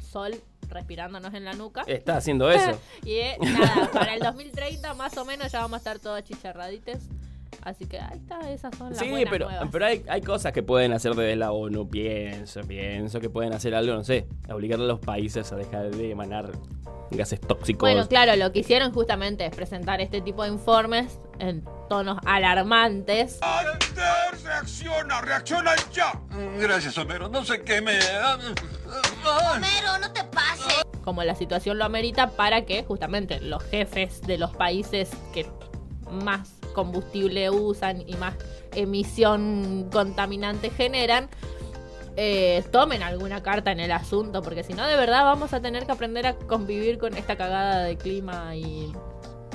sol 0.00 0.40
respirándonos 0.68 1.34
en 1.34 1.44
la 1.44 1.54
nuca. 1.54 1.82
Está 1.86 2.16
haciendo 2.16 2.50
eso. 2.50 2.78
y 3.04 3.14
eh, 3.14 3.36
nada, 3.40 3.90
para 3.92 4.14
el 4.14 4.20
2030 4.20 4.94
más 4.94 5.16
o 5.16 5.24
menos 5.24 5.50
ya 5.50 5.60
vamos 5.60 5.74
a 5.74 5.78
estar 5.78 5.98
todos 5.98 6.22
chicharradites. 6.22 7.08
Así 7.62 7.86
que 7.86 7.98
ahí 8.00 8.18
está, 8.18 8.50
esas 8.50 8.76
son 8.76 8.90
las 8.90 8.98
Sí, 8.98 9.08
buenas 9.10 9.30
pero, 9.30 9.48
nuevas. 9.48 9.68
pero 9.70 9.86
hay, 9.86 10.04
hay 10.08 10.20
cosas 10.20 10.52
que 10.52 10.62
pueden 10.62 10.92
hacer 10.92 11.14
desde 11.14 11.36
la 11.36 11.52
ONU. 11.52 11.88
Pienso, 11.88 12.60
pienso 12.62 13.20
que 13.20 13.30
pueden 13.30 13.52
hacer 13.52 13.74
algo, 13.74 13.94
no 13.94 14.02
sé, 14.04 14.26
obligar 14.50 14.80
a 14.80 14.82
los 14.84 14.98
países 14.98 15.52
a 15.52 15.56
dejar 15.56 15.90
de 15.90 16.10
emanar 16.10 16.50
gases 17.10 17.40
tóxicos. 17.40 17.80
Bueno, 17.88 18.08
claro, 18.08 18.34
lo 18.36 18.50
que 18.52 18.60
hicieron 18.60 18.92
justamente 18.92 19.44
es 19.46 19.54
presentar 19.54 20.00
este 20.00 20.20
tipo 20.22 20.42
de 20.42 20.48
informes 20.48 21.20
en 21.38 21.62
tonos 21.88 22.18
alarmantes. 22.24 23.38
¡Reacciona! 24.44 25.20
¡Reacciona 25.20 25.72
ya! 25.92 26.12
Gracias, 26.58 26.96
Homero. 26.98 27.28
No 27.28 27.44
sé 27.44 27.62
qué 27.62 27.80
me... 27.80 27.98
Homero, 29.24 29.98
no 30.00 30.10
te 30.12 30.24
pases. 30.24 30.82
como 31.04 31.22
la 31.22 31.34
situación 31.34 31.78
lo 31.78 31.84
amerita 31.84 32.30
para 32.30 32.64
que 32.64 32.82
justamente 32.84 33.40
los 33.40 33.62
jefes 33.64 34.20
de 34.22 34.38
los 34.38 34.54
países 34.56 35.10
que 35.32 35.46
más 36.10 36.54
combustible 36.72 37.50
usan 37.50 38.02
y 38.06 38.14
más 38.14 38.34
emisión 38.74 39.88
contaminante 39.92 40.70
generan 40.70 41.28
eh, 42.16 42.62
tomen 42.70 43.02
alguna 43.02 43.42
carta 43.42 43.72
en 43.72 43.80
el 43.80 43.90
asunto 43.90 44.42
porque 44.42 44.62
si 44.62 44.74
no 44.74 44.86
de 44.86 44.96
verdad 44.96 45.24
vamos 45.24 45.52
a 45.54 45.62
tener 45.62 45.86
que 45.86 45.92
aprender 45.92 46.26
a 46.26 46.34
convivir 46.34 46.98
con 46.98 47.16
esta 47.16 47.36
cagada 47.36 47.84
de 47.84 47.96
clima 47.96 48.54
y 48.54 48.92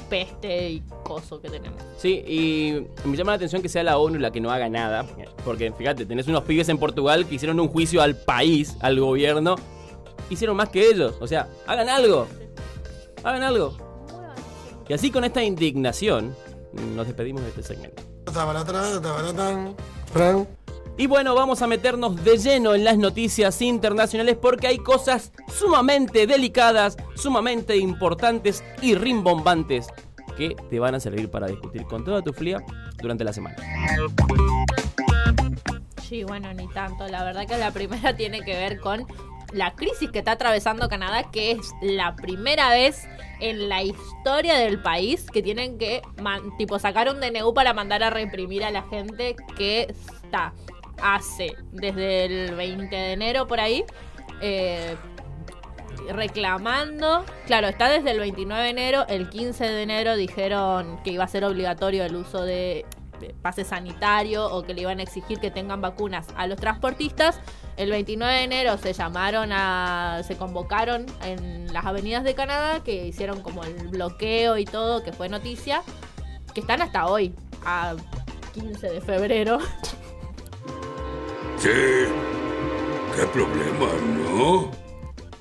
peste 0.10 0.70
y 0.70 0.84
coso 1.04 1.40
que 1.42 1.50
tenemos. 1.50 1.80
Sí, 1.98 2.24
y 2.26 2.88
me 3.08 3.16
llama 3.16 3.32
la 3.32 3.36
atención 3.36 3.62
que 3.62 3.70
sea 3.70 3.84
la 3.84 3.98
ONU 3.98 4.20
la 4.20 4.32
que 4.32 4.40
no 4.40 4.52
haga 4.52 4.70
nada. 4.70 5.06
Porque 5.44 5.72
fíjate, 5.72 6.06
tenés 6.06 6.28
unos 6.28 6.44
pibes 6.44 6.70
en 6.70 6.78
Portugal 6.78 7.26
que 7.28 7.36
hicieron 7.36 7.60
un 7.60 7.68
juicio 7.68 8.02
al 8.02 8.16
país, 8.16 8.76
al 8.80 9.00
gobierno. 9.00 9.56
Hicieron 10.30 10.58
más 10.58 10.70
que 10.70 10.90
ellos. 10.90 11.16
O 11.20 11.28
sea, 11.28 11.48
hagan 11.66 11.90
algo. 11.90 12.28
Hagan 13.24 13.44
algo. 13.44 13.78
Y 14.88 14.94
así 14.94 15.12
con 15.12 15.24
esta 15.24 15.44
indignación 15.44 16.36
nos 16.74 17.08
despedimos 17.08 17.42
de 17.44 17.50
este 17.50 17.64
segmento. 17.64 18.04
Y 21.00 21.06
bueno, 21.06 21.36
vamos 21.36 21.62
a 21.62 21.68
meternos 21.68 22.24
de 22.24 22.38
lleno 22.38 22.74
en 22.74 22.84
las 22.84 22.98
noticias 22.98 23.62
internacionales 23.62 24.36
porque 24.42 24.68
hay 24.68 24.80
cosas 24.80 25.32
sumamente 25.48 26.26
delicadas, 26.26 26.98
sumamente 27.16 27.78
importantes 27.78 28.64
y 28.82 28.96
rimbombantes 28.96 29.88
que 30.36 30.56
te 30.70 30.80
van 30.80 30.96
a 30.96 31.00
servir 31.00 31.30
para 31.30 31.48
discutir 31.48 31.84
con 31.84 32.04
toda 32.04 32.24
tu 32.24 32.34
fría 32.34 32.64
durante 33.00 33.24
la 33.24 33.32
semana. 33.32 33.58
Sí, 36.08 36.24
bueno, 36.24 36.52
ni 36.54 36.68
tanto. 36.70 37.08
La 37.08 37.24
verdad 37.24 37.46
que 37.46 37.58
la 37.58 37.72
primera 37.72 38.16
tiene 38.18 38.42
que 38.42 38.56
ver 38.56 38.80
con 38.80 39.06
la 39.54 39.76
crisis 39.76 40.12
que 40.12 40.20
está 40.20 40.32
atravesando 40.32 40.90
Canadá, 40.90 41.30
que 41.32 41.52
es 41.52 41.72
la 41.82 42.16
primera 42.16 42.70
vez 42.70 43.08
en 43.40 43.70
la 43.70 43.84
historia 43.84 44.56
del 44.56 44.82
país 44.82 45.30
que 45.32 45.42
tienen 45.42 45.78
que 45.78 46.02
tipo 46.58 46.80
sacar 46.80 47.10
un 47.10 47.20
DNU 47.20 47.54
para 47.54 47.74
mandar 47.74 48.04
a 48.04 48.10
reprimir 48.10 48.64
a 48.64 48.72
la 48.72 48.84
gente 48.84 49.36
que 49.56 49.88
está 49.90 50.54
hace 51.02 51.56
desde 51.72 52.26
el 52.26 52.56
20 52.56 52.96
de 52.96 53.14
enero 53.14 53.48
por 53.48 53.60
ahí 53.60 53.86
eh, 54.42 54.96
reclamando. 56.10 57.26
Claro, 57.46 57.68
está 57.68 57.90
desde 57.90 58.12
el 58.12 58.20
29 58.20 58.64
de 58.64 58.70
enero. 58.70 59.06
El 59.08 59.30
15 59.30 59.66
de 59.66 59.84
enero 59.84 60.16
dijeron 60.16 61.00
que 61.04 61.12
iba 61.12 61.24
a 61.24 61.28
ser 61.28 61.44
obligatorio 61.44 62.04
el 62.06 62.16
uso 62.16 62.44
de 62.44 62.86
pase 63.42 63.64
sanitario 63.64 64.46
o 64.46 64.64
que 64.64 64.74
le 64.74 64.82
iban 64.82 65.00
a 65.00 65.04
exigir 65.04 65.40
que 65.40 65.52
tengan 65.52 65.82
vacunas 65.82 66.28
a 66.36 66.48
los 66.48 66.60
transportistas. 66.60 67.40
El 67.76 67.92
29 67.92 68.34
de 68.34 68.44
enero 68.44 68.78
se 68.78 68.94
llamaron 68.94 69.52
a. 69.52 70.22
se 70.26 70.38
convocaron 70.38 71.06
en 71.24 71.72
las 71.74 71.86
avenidas 71.86 72.24
de 72.24 72.36
Canadá, 72.36 72.84
que 72.84 73.08
hicieron 73.08 73.42
como 73.42 73.64
el 73.64 73.88
bloqueo 73.90 74.58
y 74.58 74.66
todo, 74.66 75.04
que 75.04 75.12
fue 75.12 75.30
noticia, 75.30 75.82
que 76.54 76.62
están 76.62 76.82
hasta 76.82 77.08
hoy, 77.08 77.36
a 77.66 77.96
15 78.54 78.90
de 78.90 79.02
febrero. 79.02 79.60
Sí. 81.58 81.70
¿Qué 83.16 83.26
problema, 83.34 83.88
no? 84.30 84.88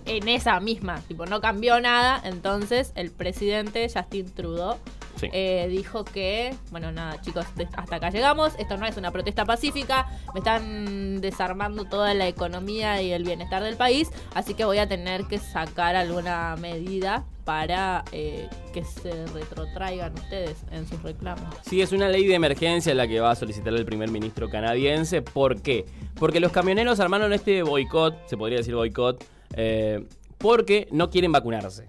en 0.07 0.29
esa 0.29 0.59
misma, 0.61 1.01
tipo, 1.03 1.27
no 1.27 1.41
cambió 1.41 1.81
nada. 1.81 2.21
Entonces, 2.25 2.93
el 2.95 3.11
presidente 3.11 3.87
Justin 3.93 4.33
Trudeau 4.33 4.79
Sí. 5.17 5.29
eh, 5.33 5.67
dijo 5.71 6.05
que, 6.05 6.55
bueno, 6.71 6.93
nada, 6.93 7.21
chicos, 7.21 7.47
hasta 7.77 7.97
acá 7.97 8.11
llegamos. 8.11 8.53
Esto 8.59 8.77
no 8.77 8.87
es 8.87 8.97
una 8.97 9.11
protesta 9.11 9.45
pacífica. 9.45 10.07
Me 10.35 10.41
están 10.41 11.21
desarmando 11.21 11.85
toda 11.85 12.15
la 12.15 12.29
economía 12.29 13.01
y 13.03 13.13
el 13.13 13.25
bienestar 13.25 13.63
del 13.63 13.77
país. 13.77 14.11
Así 14.35 14.55
que 14.55 14.65
voy 14.65 14.79
a 14.79 14.89
tener 14.89 15.25
que 15.25 15.39
sacar 15.39 15.97
alguna 15.97 16.57
medida 16.57 17.25
para 17.45 18.05
eh, 18.11 18.49
que 18.73 18.85
se 18.85 19.25
retrotraigan 19.27 20.13
ustedes 20.15 20.57
en 20.73 20.87
sus 20.87 21.01
reclamos. 21.03 21.55
Sí, 21.63 21.81
es 21.81 21.93
una 21.93 22.09
ley 22.09 22.27
de 22.27 22.35
emergencia 22.35 22.93
la 22.95 23.07
que 23.07 23.21
va 23.21 23.31
a 23.31 23.37
solicitar 23.37 23.73
el 23.73 23.85
primer 23.85 24.11
ministro 24.11 24.51
canadiense. 24.51 25.23
¿Por 25.23 25.63
qué? 25.63 25.87
Porque 26.17 26.41
los 26.41 26.51
camioneros 26.51 26.99
armaron 26.99 27.33
este 27.33 27.63
boicot, 27.63 28.29
se 28.29 28.37
podría 28.37 28.59
decir 28.59 28.75
boicot, 28.75 29.25
eh, 29.55 30.05
porque 30.39 30.89
no 30.91 31.09
quieren 31.09 31.31
vacunarse. 31.31 31.87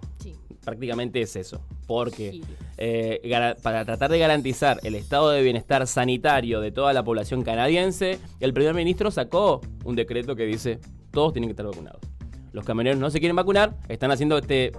Prácticamente 0.68 1.22
es 1.22 1.34
eso. 1.34 1.62
Porque 1.86 2.42
eh, 2.76 3.54
para 3.62 3.84
tratar 3.86 4.10
de 4.10 4.18
garantizar 4.18 4.78
el 4.82 4.94
estado 4.96 5.30
de 5.30 5.42
bienestar 5.42 5.86
sanitario 5.86 6.60
de 6.60 6.70
toda 6.70 6.92
la 6.92 7.02
población 7.02 7.42
canadiense, 7.42 8.18
el 8.40 8.52
primer 8.52 8.74
ministro 8.74 9.10
sacó 9.10 9.62
un 9.84 9.96
decreto 9.96 10.36
que 10.36 10.44
dice 10.44 10.78
todos 11.10 11.32
tienen 11.32 11.48
que 11.48 11.52
estar 11.52 11.64
vacunados. 11.64 12.02
Los 12.52 12.66
camioneros 12.66 12.98
no 13.00 13.08
se 13.08 13.18
quieren 13.18 13.34
vacunar, 13.36 13.76
están 13.88 14.10
haciendo 14.10 14.36
este 14.36 14.72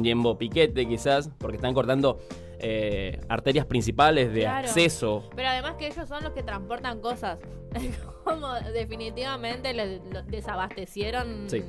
yembo 0.00 0.38
piquete 0.38 0.86
quizás, 0.86 1.28
porque 1.38 1.56
están 1.56 1.74
cortando 1.74 2.20
eh, 2.60 3.20
arterias 3.28 3.66
principales 3.66 4.32
de 4.32 4.42
Claro. 4.42 4.68
acceso 4.68 5.28
Pero 5.34 5.48
además 5.48 5.74
que 5.76 5.88
ellos 5.88 6.08
son 6.08 6.22
los 6.22 6.32
que 6.32 6.42
transportan 6.44 7.00
cosas. 7.00 7.38
Como 8.24 8.54
definitivamente 8.72 9.74
les 9.74 10.00
desabastecieron 10.28 11.50
Sí. 11.50 11.62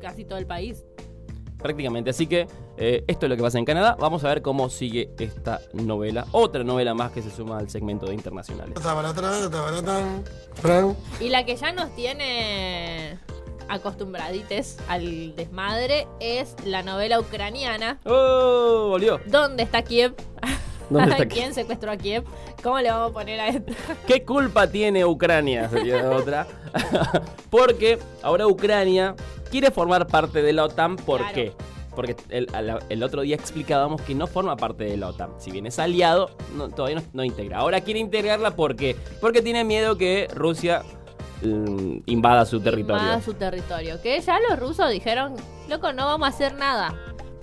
casi 0.00 0.24
todo 0.24 0.38
el 0.38 0.46
país. 0.46 0.84
Prácticamente. 1.64 2.10
Así 2.10 2.26
que 2.26 2.46
eh, 2.76 3.04
esto 3.06 3.24
es 3.24 3.30
lo 3.30 3.36
que 3.36 3.42
pasa 3.42 3.58
en 3.58 3.64
Canadá. 3.64 3.96
Vamos 3.98 4.22
a 4.22 4.28
ver 4.28 4.42
cómo 4.42 4.68
sigue 4.68 5.08
esta 5.18 5.62
novela. 5.72 6.26
Otra 6.32 6.62
novela 6.62 6.92
más 6.92 7.10
que 7.10 7.22
se 7.22 7.30
suma 7.30 7.58
al 7.58 7.70
segmento 7.70 8.04
de 8.04 8.12
internacionales. 8.12 8.74
Y 11.20 11.30
la 11.30 11.46
que 11.46 11.56
ya 11.56 11.72
nos 11.72 11.94
tiene 11.96 13.18
acostumbradites 13.70 14.76
al 14.88 15.34
desmadre 15.36 16.06
es 16.20 16.54
la 16.66 16.82
novela 16.82 17.18
ucraniana. 17.18 17.98
¡Oh! 18.04 18.88
Volvió. 18.90 19.18
¿Dónde 19.24 19.62
está 19.62 19.80
Kiev? 19.80 20.14
¿Dónde 20.90 21.12
está? 21.12 21.26
¿Quién 21.26 21.54
secuestró 21.54 21.90
a 21.90 21.96
Kiev? 21.96 22.24
¿Cómo 22.62 22.78
le 22.80 22.90
vamos 22.90 23.10
a 23.10 23.14
poner 23.14 23.40
a 23.40 23.48
esto? 23.48 23.72
¿Qué 24.06 24.24
culpa 24.24 24.66
tiene 24.66 25.04
Ucrania? 25.04 25.68
Sería 25.68 26.10
otra. 26.10 26.46
Porque 27.50 27.98
ahora 28.22 28.46
Ucrania 28.46 29.14
quiere 29.50 29.70
formar 29.70 30.06
parte 30.06 30.42
de 30.42 30.52
la 30.52 30.64
OTAN. 30.64 30.96
¿Por 30.96 31.18
Claro. 31.20 31.34
qué? 31.34 31.52
Porque 31.94 32.16
el, 32.28 33.02
otro 33.04 33.22
día 33.22 33.36
explicábamos 33.36 34.02
que 34.02 34.16
no 34.16 34.26
forma 34.26 34.56
parte 34.56 34.82
de 34.84 34.96
la 34.96 35.08
OTAN. 35.10 35.30
Si 35.38 35.50
bien 35.52 35.66
es 35.66 35.78
aliado, 35.78 36.30
no- 36.56 36.68
todavía 36.68 36.96
no, 36.96 37.02
no 37.12 37.24
integra. 37.24 37.58
Ahora 37.58 37.80
quiere 37.82 38.00
integrarla 38.00 38.56
¿por 38.56 38.74
qué? 38.74 38.96
Porque 39.20 39.42
tiene 39.42 39.62
miedo 39.62 39.96
que 39.96 40.28
Rusia 40.34 40.82
mm, 41.42 41.98
invada 42.06 42.46
su 42.46 42.60
territorio. 42.60 43.02
Más 43.04 43.24
su 43.24 43.34
territorio. 43.34 44.02
Que 44.02 44.20
ya 44.20 44.38
los 44.50 44.58
rusos 44.58 44.90
dijeron, 44.90 45.36
loco, 45.68 45.92
no 45.92 46.06
vamos 46.06 46.26
a 46.26 46.30
hacer 46.30 46.54
nada. 46.54 46.94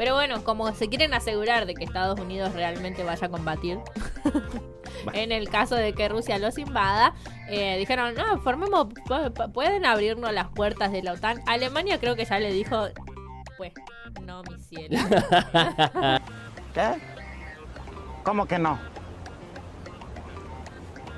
Pero 0.02 0.16
bueno, 0.16 0.44
como 0.44 0.72
se 0.74 0.90
quieren 0.90 1.14
asegurar 1.14 1.68
de 1.68 1.76
que 1.76 1.84
Estados 1.84 2.20
Unidos 2.20 2.54
realmente 2.54 3.04
vaya 3.04 3.28
a 3.28 3.30
combatir, 3.30 3.78
en 5.14 5.32
el 5.32 5.48
caso 5.48 5.76
de 5.76 5.94
que 5.94 6.10
Rusia 6.10 6.40
los 6.40 6.58
invada, 6.58 7.14
eh, 7.52 7.78
dijeron, 7.78 8.16
no, 8.16 8.40
formemos, 8.42 8.88
pu- 8.88 9.32
pu- 9.32 9.52
pueden 9.52 9.86
abrirnos 9.86 10.34
las 10.34 10.48
puertas 10.48 10.92
de 10.92 11.04
la 11.04 11.12
OTAN. 11.14 11.44
Alemania 11.46 12.00
creo 12.00 12.16
que 12.16 12.26
ya 12.26 12.40
le 12.40 12.52
dijo, 12.52 12.88
pues, 13.58 13.74
no, 14.24 14.42
mi 14.42 14.60
cielo. 14.60 14.98
¿Qué? 16.74 16.94
¿Cómo 18.24 18.48
que 18.48 18.58
no? 18.58 18.80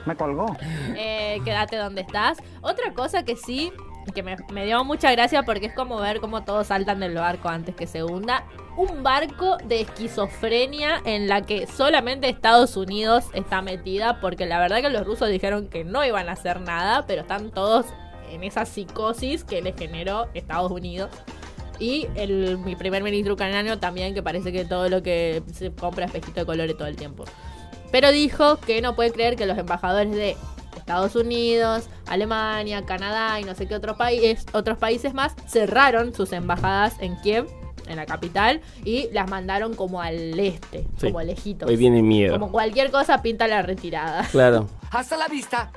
Me 0.06 0.18
colgó. 0.18 0.58
Eh, 0.98 1.40
quédate 1.46 1.78
donde 1.78 2.02
estás. 2.02 2.38
Otra 2.60 2.94
cosa 2.94 3.24
que 3.24 3.38
sí, 3.38 3.72
que 4.12 4.24
me, 4.24 4.66
dio 4.66 4.84
mucha 4.84 5.12
gracia 5.12 5.44
porque 5.44 5.68
es 5.68 5.74
como 5.74 6.00
ver 6.00 6.20
cómo 6.20 6.44
todos 6.44 6.68
saltan 6.68 7.00
del 7.00 7.16
barco 7.16 7.50
antes 7.50 7.76
que 7.76 7.88
se 7.88 8.04
hunda. 8.04 8.46
Un 8.76 9.04
barco 9.04 9.58
de 9.66 9.82
esquizofrenia 9.82 11.02
en 11.06 11.28
la 11.28 11.44
que 11.44 11.68
solamente 11.68 12.30
Estados 12.30 12.76
Unidos 12.76 13.26
está 13.34 13.62
metida 13.62 14.20
porque 14.20 14.46
la 14.46 14.60
verdad 14.60 14.82
que 14.82 14.90
los 14.90 15.06
rusos 15.06 15.30
dijeron 15.30 15.68
que 15.68 15.84
no 15.84 16.04
iban 16.04 16.30
a 16.30 16.34
hacer 16.34 16.62
nada, 16.62 17.06
pero 17.06 17.22
están 17.22 17.52
todos 17.52 17.86
en 18.30 18.44
esa 18.44 18.66
psicosis 18.66 19.44
que 19.44 19.62
les 19.62 19.76
generó 19.76 20.28
Estados 20.34 20.72
Unidos. 20.72 21.10
Y 21.80 22.08
el, 22.16 22.58
mi 22.60 22.76
primer 22.76 23.04
ministro 23.04 23.34
ucraniano 23.34 23.80
también, 23.80 24.14
que 24.14 24.24
parece 24.24 24.52
que 24.52 24.66
todo 24.66 24.90
lo 24.90 25.04
que 25.04 25.44
se 25.52 25.72
compra 25.72 26.06
es 26.06 26.14
espejito 26.14 26.42
de 26.42 26.46
colores 26.46 26.78
todo 26.78 26.88
el 26.88 26.96
tiempo. 26.96 27.26
Pero 27.92 28.12
dijo 28.12 28.58
que 28.58 28.82
no 28.82 28.96
puede 28.96 29.12
creer 29.12 29.36
que 29.36 29.46
los 29.46 29.58
embajadores 29.58 30.12
de 30.16 30.38
Estados 30.84 31.16
Unidos, 31.16 31.88
Alemania, 32.08 32.84
Canadá 32.86 33.40
y 33.40 33.46
no 33.46 33.56
sé 33.56 33.68
qué 33.68 33.76
otros 33.76 33.96
países, 33.96 34.46
otros 34.52 34.78
países 34.78 35.14
más 35.14 35.34
cerraron 35.48 36.14
sus 36.14 36.34
embajadas 36.34 36.96
en 37.00 37.16
Kiev 37.22 37.48
en 37.88 37.96
la 37.96 38.06
capital 38.06 38.60
y 38.84 39.10
las 39.14 39.30
mandaron 39.30 39.76
como 39.76 40.02
al 40.02 40.38
este, 40.38 40.86
Sí. 40.98 41.08
como 41.08 41.22
lejitos. 41.22 41.70
Hoy 41.70 41.78
viene 41.78 42.02
miedo. 42.02 42.34
Como 42.34 42.52
cualquier 42.52 42.92
cosa 42.92 43.22
pinta 43.22 43.48
la 43.48 43.62
retirada. 43.62 44.28
Claro. 44.32 44.68
Hasta 44.92 45.16
la 45.16 45.28
vista. 45.30 45.72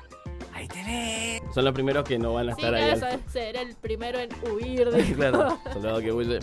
Son 1.54 1.64
los 1.64 1.72
primeros 1.74 2.04
que 2.04 2.18
no 2.18 2.34
van 2.34 2.50
a 2.50 2.54
Sí, 2.54 2.60
estar 2.60 2.74
ahí. 2.74 2.90
eso 2.94 3.06
al- 3.06 3.14
es 3.14 3.32
ser 3.32 3.56
el 3.56 3.74
primero 3.76 4.18
en 4.18 4.28
huir. 4.52 4.90
dijo. 4.92 5.14
Claro, 5.16 5.58
soldado 5.72 6.00
que 6.00 6.12
huye. 6.12 6.38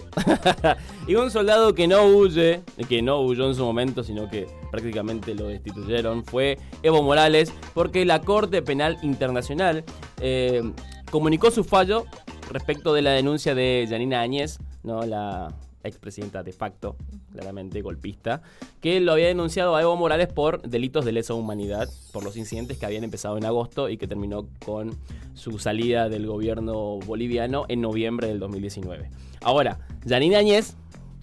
y 1.08 1.16
un 1.16 1.30
soldado 1.32 1.74
que 1.76 1.88
no 1.88 2.04
huye, 2.06 2.62
que 2.90 3.02
no 3.02 3.22
huyó 3.22 3.48
en 3.48 3.56
su 3.56 3.64
momento, 3.64 4.04
sino 4.04 4.30
que 4.30 4.48
prácticamente 4.72 5.36
lo 5.36 5.48
destituyeron, 5.48 6.24
fue 6.26 6.58
Evo 6.82 7.04
Morales, 7.04 7.54
porque 7.74 8.06
la 8.06 8.22
Corte 8.22 8.62
Penal 8.62 8.98
Internacional 9.04 9.84
eh, 10.22 10.64
comunicó 11.12 11.52
su 11.52 11.64
fallo 11.64 12.06
respecto 12.52 12.94
de 12.94 13.02
la 13.02 13.12
denuncia 13.12 13.54
de 13.56 13.86
Janina 13.90 14.22
Áñez, 14.22 14.60
¿no? 14.84 15.04
la 15.04 15.54
expresidenta 15.84 16.44
de 16.44 16.54
facto, 16.54 16.96
claramente 17.32 17.82
golpista, 17.82 18.42
que 18.82 19.00
lo 19.00 19.14
había 19.14 19.28
denunciado 19.28 19.76
a 19.76 19.82
Evo 19.82 19.96
Morales 19.96 20.28
por 20.28 20.62
delitos 20.62 21.06
de 21.06 21.12
lesa 21.12 21.34
humanidad, 21.34 21.90
por 22.12 22.24
los 22.24 22.38
incidentes 22.38 22.78
que 22.78 22.86
habían 22.86 23.04
empezado 23.04 23.38
en 23.38 23.46
agosto 23.46 23.90
y 23.90 23.98
que 23.98 24.08
terminó 24.08 24.48
con 24.66 24.98
su 25.34 25.60
salida 25.60 26.10
del 26.10 26.28
gobierno 26.28 27.00
boliviano 27.00 27.66
en 27.68 27.82
noviembre 27.82 28.28
del 28.28 28.40
2019. 28.40 29.10
Ahora, 29.42 29.80
Janine 30.08 30.36
Áñez 30.38 30.76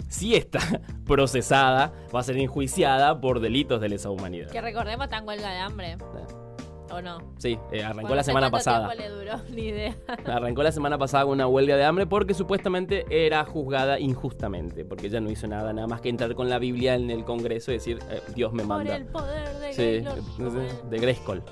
sí 0.09 0.35
está 0.35 0.61
procesada, 1.07 1.93
va 2.15 2.21
a 2.21 2.23
ser 2.23 2.37
enjuiciada 2.37 3.21
por 3.21 3.41
delitos 3.41 3.81
de 3.81 3.89
lesa 3.89 4.11
humanidad. 4.11 4.51
Que 4.51 4.61
recordemos, 4.61 5.09
en 5.11 5.27
huelga 5.27 5.51
de 5.51 5.59
hambre. 5.59 5.97
¿O 6.93 7.01
no? 7.01 7.19
Sí, 7.39 7.59
eh, 7.73 7.83
arrancó 7.83 8.03
Bueno, 8.03 8.17
la 8.17 8.23
semana 8.25 8.51
pasada. 8.51 8.95
le 8.95 9.09
duró, 9.09 9.33
ni 9.51 9.69
idea. 9.69 9.97
Arrancó 10.27 10.63
la 10.63 10.73
semana 10.73 10.99
pasada 10.99 11.25
con 11.25 11.33
una 11.35 11.47
huelga 11.47 11.77
de 11.77 11.85
hambre 11.85 12.07
porque 12.07 12.35
supuestamente 12.35 13.05
era 13.09 13.45
juzgada 13.45 13.99
injustamente, 14.01 14.85
porque 14.85 15.07
ella 15.07 15.21
no 15.21 15.31
hizo 15.31 15.47
nada, 15.47 15.73
nada 15.73 15.87
más 15.87 16.01
que 16.01 16.09
entrar 16.09 16.35
con 16.35 16.49
la 16.49 16.59
Biblia 16.59 16.95
en 16.95 17.11
el 17.11 17.25
Congreso 17.25 17.71
y 17.71 17.75
decir, 17.75 17.99
eh, 18.11 18.21
Dios 18.35 18.53
me 18.53 18.63
Por 18.65 18.69
manda. 18.79 18.97
el 18.97 19.07
poder 19.07 19.49
de 19.59 19.73
Sí, 19.73 19.83
Gaylord. 20.05 20.91
de. 20.91 20.99
Grayskull. 20.99 21.43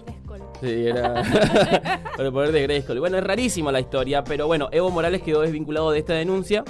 Sí, 0.61 0.87
era 0.87 1.23
por 2.17 2.25
el 2.27 2.33
poder 2.33 2.53
de. 2.69 2.85
Y 2.95 2.99
Bueno, 2.99 3.19
es 3.19 3.25
rarísima 3.25 3.71
la 3.73 3.81
historia, 3.81 4.25
pero 4.25 4.47
bueno, 4.47 4.69
Evo 4.73 4.91
Morales 4.91 5.23
quedó 5.23 5.41
desvinculado 5.43 5.91
de 5.91 5.99
esta 6.01 6.15
denuncia, 6.15 6.65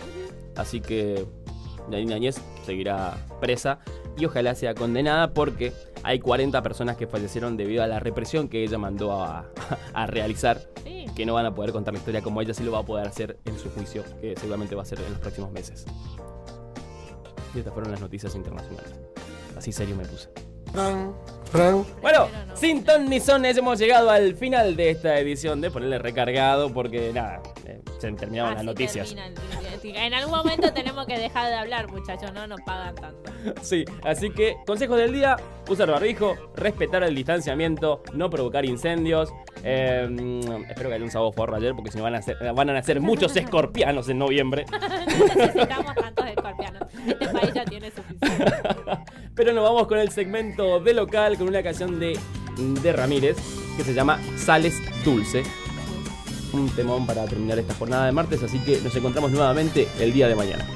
así 0.57 0.81
que 0.81 1.27
Janine 1.91 2.15
Áñez 2.15 2.41
seguirá 2.67 3.17
presa 3.41 3.79
y 4.19 4.27
ojalá 4.27 4.55
sea 4.55 4.75
condenada 4.75 5.33
porque 5.33 5.73
hay 6.03 6.19
40 6.21 6.63
personas 6.63 6.97
que 6.97 7.07
fallecieron 7.07 7.57
debido 7.57 7.83
a 7.83 7.87
la 7.87 7.99
represión 8.01 8.49
que 8.49 8.63
ella 8.65 8.79
mandó 8.79 9.13
a, 9.13 9.47
a 9.95 10.07
realizar, 10.07 10.61
Sí. 10.85 11.07
que 11.15 11.27
no 11.27 11.35
van 11.35 11.47
a 11.47 11.55
poder 11.55 11.73
contar 11.73 11.93
la 11.95 11.99
historia 11.99 12.23
como 12.23 12.41
ella 12.41 12.55
sí 12.55 12.63
lo 12.65 12.73
va 12.73 12.79
a 12.81 12.85
poder 12.85 13.07
hacer 13.07 13.39
en 13.45 13.59
su 13.59 13.71
juicio, 13.71 14.03
que 14.21 14.35
seguramente 14.37 14.75
va 14.75 14.83
a 14.83 14.87
ser 14.87 15.01
en 15.01 15.11
los 15.11 15.19
próximos 15.19 15.51
meses. 15.53 15.85
Y 17.55 17.59
estas 17.59 17.73
fueron 17.73 17.91
las 17.93 18.01
noticias 18.01 18.35
internacionales. 18.35 18.93
Así 19.57 19.73
serio 19.73 19.97
me 19.97 20.05
puse. 20.05 20.29
Bueno, 22.03 22.29
sin 22.55 22.85
ton 22.85 23.09
ni 23.09 23.21
son, 23.21 23.45
hemos 23.47 23.79
llegado 23.79 24.11
al 24.11 24.35
final 24.35 24.77
de 24.77 24.91
esta 24.91 25.19
edición 25.19 25.61
de 25.61 25.71
ponerle 25.71 25.99
recargado 25.99 26.73
porque 26.73 27.11
nada, 27.15 27.41
eh, 27.67 27.81
se 27.99 28.13
terminaron 28.13 28.51
las 28.51 28.59
Así 28.59 28.67
noticias. 28.67 29.09
termina 29.15 29.27
el 29.27 29.81
día. 29.81 30.07
En 30.07 30.13
algún 30.15 30.37
momento 30.37 30.73
tenemos 30.75 31.07
que 31.07 31.19
dejar 31.19 31.49
de 31.49 31.55
hablar, 31.55 31.91
muchachos, 31.91 32.33
no 32.35 32.47
nos 32.47 32.61
pagan 32.63 32.95
tanto. 32.97 33.31
Sí, 33.63 33.85
así 34.05 34.31
que 34.31 34.57
consejos 34.67 34.99
del 34.99 35.13
día, 35.13 35.37
usar 35.69 35.91
barbijo, 35.91 36.35
respetar 36.57 37.03
el 37.05 37.15
distanciamiento, 37.15 38.03
no 38.13 38.29
provocar 38.29 38.65
incendios. 38.67 39.33
eh, 39.65 40.07
mm, 40.11 40.65
espero 40.69 40.89
que 40.91 40.95
haya 40.97 41.05
un 41.05 41.11
sábado 41.11 41.33
forro 41.33 41.57
ayer 41.57 41.73
porque 41.75 41.91
si 41.91 41.97
no 41.99 42.05
van 42.05 42.17
a, 42.17 42.23
ser, 42.23 42.37
van 42.55 42.71
a 42.71 42.73
nacer 42.75 43.01
muchos 43.01 43.35
escorpianos 43.37 44.09
en 44.09 44.19
noviembre. 44.19 44.67
Necesitamos 45.37 45.95
tantos 45.95 46.27
escorpianos. 46.27 46.83
Este 47.07 47.29
país 47.29 47.55
ya 47.55 47.65
tiene 47.65 47.91
suficiente. 47.91 48.53
Pero 49.38 49.53
nos 49.53 49.62
vamos 49.62 49.87
con 49.87 50.01
el 50.01 50.11
segmento 50.11 50.81
de 50.81 50.92
local 50.92 51.38
con 51.38 51.46
una 51.46 51.62
canción 51.62 52.01
de, 52.01 52.18
de 52.83 52.92
Ramírez 52.92 53.37
que 53.77 53.85
se 53.85 53.94
llama 53.94 54.20
Sales 54.37 54.74
Dulce. 55.05 55.44
Un 56.53 56.68
temón 56.70 57.07
para 57.07 57.24
terminar 57.24 57.57
esta 57.57 57.72
jornada 57.74 58.07
de 58.07 58.12
martes, 58.12 58.42
así 58.42 58.59
que 58.59 58.81
nos 58.81 58.96
encontramos 58.96 59.31
nuevamente 59.31 59.87
el 60.01 60.12
día 60.12 60.27
de 60.27 60.35
mañana. 60.35 60.66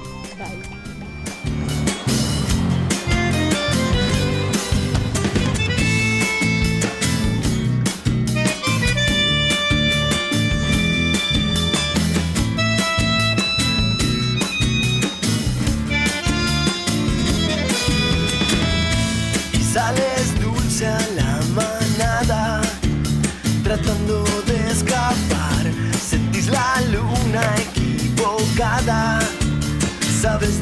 Of 30.25 30.27
others 30.27 30.62